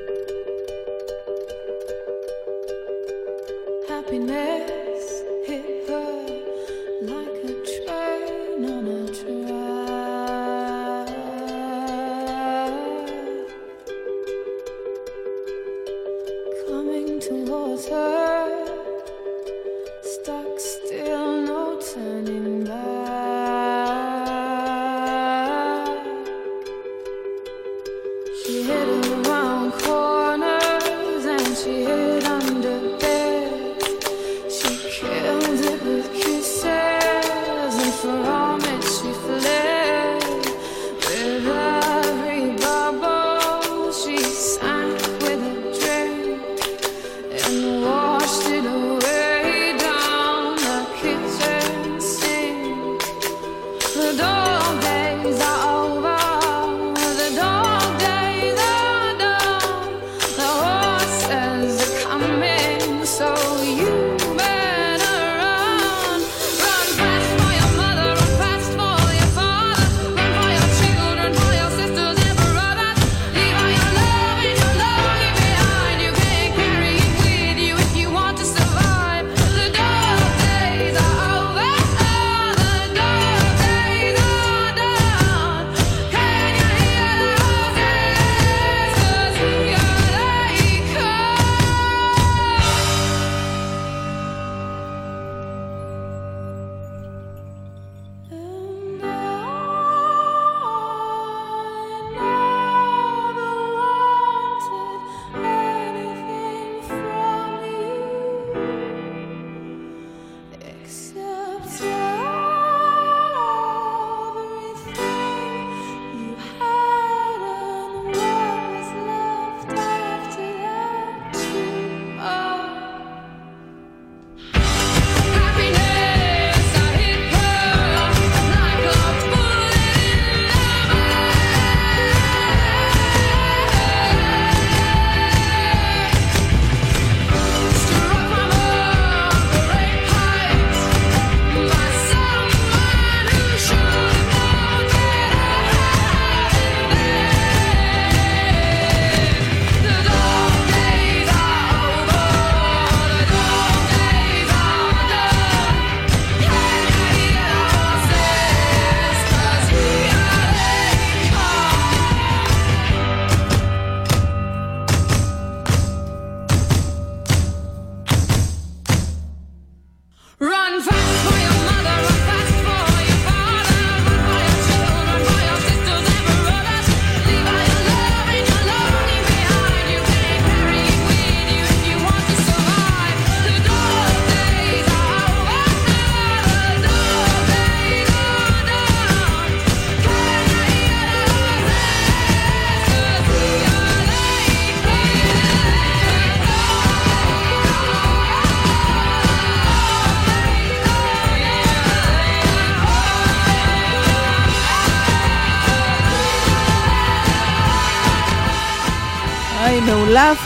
She 28.50 28.64
hid 28.64 28.88
in 28.88 29.00
the 29.02 29.30
wrong 29.30 29.70
corners 29.70 31.24
and 31.24 31.56
she 31.56 31.84
hid. 31.84 32.09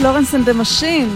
Florence 0.04 0.34
and 0.34 0.44
the 0.44 0.52
Machine. 0.52 1.08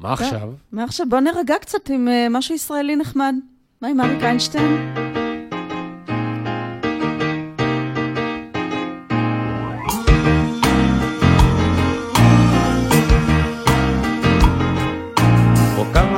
מה 0.00 0.12
עכשיו? 0.12 0.52
מה 0.72 0.84
עכשיו? 0.84 1.06
בוא 1.08 1.20
נרגע 1.20 1.58
קצת 1.60 1.90
עם 1.90 2.08
אה, 2.08 2.26
משהו 2.30 2.54
ישראלי 2.54 2.96
נחמד. 2.96 3.34
מה 3.82 3.88
עם 3.88 4.00
אריק 4.00 4.22
איינשטיין? 4.22 4.94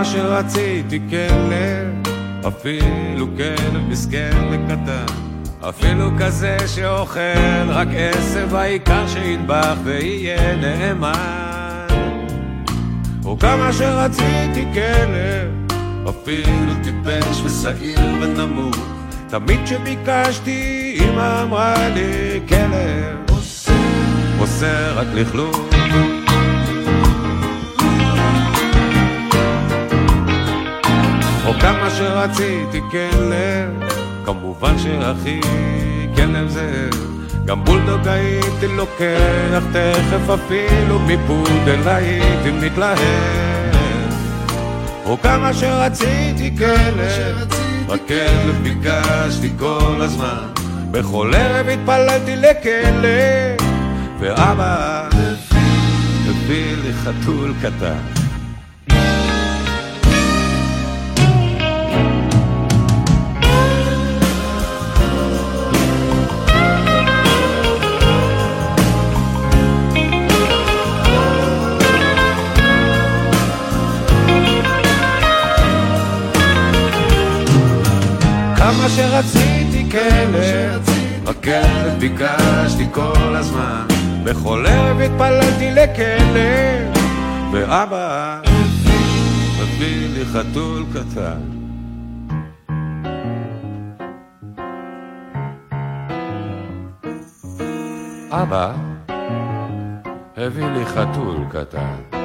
שרציתי 0.04 1.00
כלב, 1.10 2.14
אפילו 2.48 3.26
כלב 3.36 3.88
מסכן 3.88 4.36
וקטן, 4.52 5.23
אפילו 5.68 6.10
כזה 6.18 6.56
שאוכל 6.66 7.68
רק 7.68 7.88
עשב, 7.92 8.54
העיקר 8.54 9.08
שידבח 9.08 9.76
ויהיה 9.84 10.56
נאמן. 10.56 11.86
או 13.24 13.38
כמה 13.38 13.72
שרציתי 13.72 14.64
כלב, 14.74 15.76
אפילו 16.08 16.74
טיפש 16.82 17.40
ושעיר 17.44 18.00
ונמוך, 18.20 18.76
תמיד 19.28 19.60
כשביקשתי 19.64 20.96
אמא 21.00 21.42
אמרה 21.42 21.88
לי 21.88 22.40
כלב, 22.48 23.36
עושה 24.38 24.92
רק 24.92 25.06
לכלוך. 25.14 25.60
או 31.46 31.52
כמה 31.60 31.90
שרציתי 31.90 32.80
כלב, 32.90 33.93
כמובן 34.24 34.78
שהכי 34.78 35.40
כלב 36.16 36.48
זה 36.48 36.88
גם 37.44 37.64
בולדוג 37.64 38.08
הייתי 38.08 38.66
לוקח 38.66 39.62
תכף 39.72 40.30
אפילו 40.30 40.98
מפודל 40.98 41.88
הייתי 41.88 42.50
מתלהב 42.50 42.98
או 45.04 45.20
כמה 45.22 45.54
שרציתי 45.54 46.56
כלב, 46.58 47.48
רק 47.88 48.00
כלב. 48.08 48.62
ביקשתי 48.62 49.50
כל 49.58 49.96
הזמן. 50.00 50.54
בכל 50.94 51.32
ערב 51.36 51.68
התפללתי 51.68 52.36
לכלב 52.36 53.56
ואבא 54.20 55.08
הביא 56.28 56.76
לי 56.76 56.92
חתול 56.92 57.54
קטן 57.62 58.23
כמה 78.64 78.88
שרציתי 78.88 79.88
רק 81.26 81.44
כלב 81.44 81.98
ביקשתי 81.98 82.86
כל 82.92 83.36
הזמן, 83.36 83.86
בכל 84.24 84.64
ערב 84.68 85.00
התפללתי 85.00 85.70
לכלב, 85.70 86.92
ואבא 87.52 88.40
הביא 89.62 90.08
לי 90.08 90.24
חתול 90.24 90.84
קטן. 90.92 91.40
אבא 98.30 98.72
הביא 100.36 100.66
לי 100.66 100.86
חתול 100.86 101.44
קטן. 101.50 102.18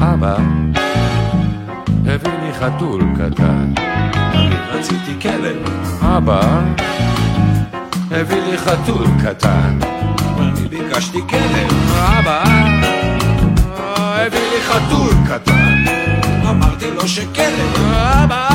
אבא 0.00 0.36
הביא 2.06 2.32
לי 2.42 2.54
חתול 2.54 3.02
קטן. 3.14 3.72
אני 4.34 4.54
רציתי 4.70 5.20
כלב. 5.22 5.56
אבא 6.02 6.60
הביא 8.10 8.42
לי 8.42 8.58
חתול 8.58 9.06
קטן. 9.24 9.78
אני 10.38 10.68
ביקשתי 10.68 11.20
כלב. 11.30 11.96
אבא 11.96 12.42
הביא 13.86 14.40
לי 14.40 14.62
חתול 14.62 15.14
קטן. 15.28 15.84
אמרתי 16.50 16.90
לו 16.90 17.08
שכלב. 17.08 17.92
אבא 17.92 18.51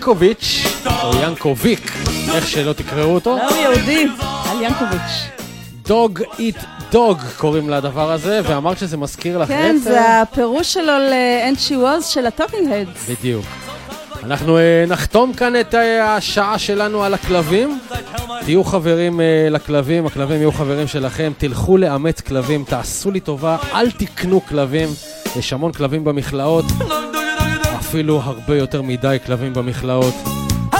ינקוביץ', 0.00 0.66
או 1.02 1.10
ינקוביק, 1.22 1.92
איך 2.34 2.46
שלא 2.46 2.72
תקראו 2.72 3.14
אותו. 3.14 3.36
לא, 3.36 3.56
יהודי, 3.56 4.06
אל 4.50 4.62
ינקוביץ'. 4.62 5.40
Dog 5.86 6.20
Eat 6.38 6.56
Dog 6.90 7.18
קוראים 7.36 7.70
לדבר 7.70 8.12
הזה, 8.12 8.40
ואמרת 8.44 8.78
שזה 8.78 8.96
מזכיר 8.96 9.38
לך 9.38 9.48
כן, 9.48 9.76
רצף? 9.76 9.84
זה 9.84 10.20
הפירוש 10.20 10.72
שלו 10.72 10.84
ל-And 10.98 11.56
She 11.68 11.72
Was 11.72 12.04
של 12.04 12.26
ה 12.26 12.32
Talking 12.32 12.72
Heads. 12.72 13.10
בדיוק. 13.10 13.44
אנחנו 14.24 14.58
אה, 14.58 14.84
נחתום 14.88 15.32
כאן 15.32 15.60
את 15.60 15.74
אה, 15.74 16.14
השעה 16.16 16.58
שלנו 16.58 17.04
על 17.04 17.14
הכלבים. 17.14 17.78
תהיו 18.44 18.64
חברים 18.64 19.20
אה, 19.20 19.48
לכלבים, 19.50 20.06
הכלבים 20.06 20.36
יהיו 20.36 20.52
חברים 20.52 20.86
שלכם. 20.86 21.32
תלכו 21.38 21.76
לאמץ 21.76 22.20
כלבים, 22.20 22.64
תעשו 22.64 23.10
לי 23.10 23.20
טובה, 23.20 23.56
אל 23.74 23.90
תקנו 23.90 24.40
כלבים. 24.48 24.88
יש 25.36 25.52
המון 25.52 25.72
כלבים 25.72 26.04
במכלאות, 26.04 26.64
אפילו 27.90 28.20
הרבה 28.20 28.56
יותר 28.56 28.82
מדי 28.82 29.16
כלבים 29.26 29.54
במכלאות. 29.54 30.14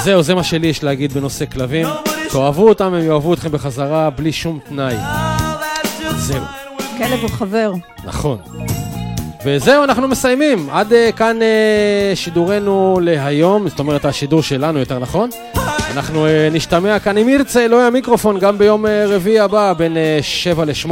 זהו, 0.05 0.23
זה 0.23 0.35
מה 0.35 0.45
שלי 0.45 0.67
יש 0.67 0.85
להגיד 0.85 1.13
בנושא 1.13 1.45
כלבים. 1.47 1.87
תאהבו 2.33 2.69
אותם, 2.69 2.95
הם 2.95 3.05
יאהבו 3.05 3.35
אתכם 3.35 3.53
בחזרה 3.53 4.11
בלי 4.11 4.33
שום 4.33 4.59
תנאי. 4.69 4.97
זהו, 6.17 6.45
כלב 6.99 7.21
הוא 7.21 7.31
חבר. 7.31 7.73
נכון. 8.05 8.39
וזהו, 9.45 9.85
אנחנו 9.85 10.09
מסיימים. 10.09 10.71
עד 10.71 10.93
אה, 10.93 11.13
כאן 11.13 11.43
אה, 11.43 12.13
שידורנו 12.15 12.99
להיום, 13.03 13.69
זאת 13.69 13.79
אומרת 13.79 14.05
השידור 14.05 14.43
שלנו 14.43 14.79
יותר 14.79 14.99
נכון. 14.99 15.31
אנחנו 15.93 16.27
אה, 16.27 16.49
נשתמע 16.53 16.99
כאן 16.99 17.19
אם 17.19 17.29
ירצה, 17.29 17.69
לא 17.69 17.77
יהיה 17.77 17.91
מיקרופון, 17.91 18.39
גם 18.39 18.59
ביום 18.59 18.87
אה, 18.87 19.05
רביעי 19.07 19.41
הבא 19.41 19.73
בין 19.73 19.97
אה, 19.97 20.19
7 20.23 20.65
ל-8. 20.65 20.91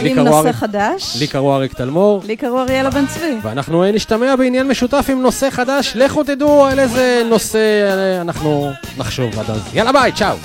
עם 0.00 0.18
נושא 0.18 0.52
חדש. 0.52 1.16
לי 1.20 1.26
קראו 1.26 1.54
אריק 1.54 1.72
תלמור. 1.72 2.22
לי 2.26 2.36
קראו 2.36 2.60
אריאלה 2.60 2.90
בן 2.90 3.06
צבי. 3.06 3.34
ואנחנו 3.42 3.84
אה, 3.84 3.92
נשתמע 3.92 4.36
בעניין 4.36 4.68
משותף 4.68 5.06
עם 5.08 5.22
נושא 5.22 5.50
חדש. 5.50 5.92
לכו 5.94 6.24
תדעו 6.24 6.66
על 6.66 6.78
איזה 6.78 7.22
נושא 7.28 7.58
אה, 7.58 8.20
אנחנו 8.20 8.70
נחשוב 8.98 9.38
עד 9.38 9.50
אז. 9.50 9.60
יאללה 9.74 9.92
ביי, 9.92 10.12
צ'או. 10.12 10.36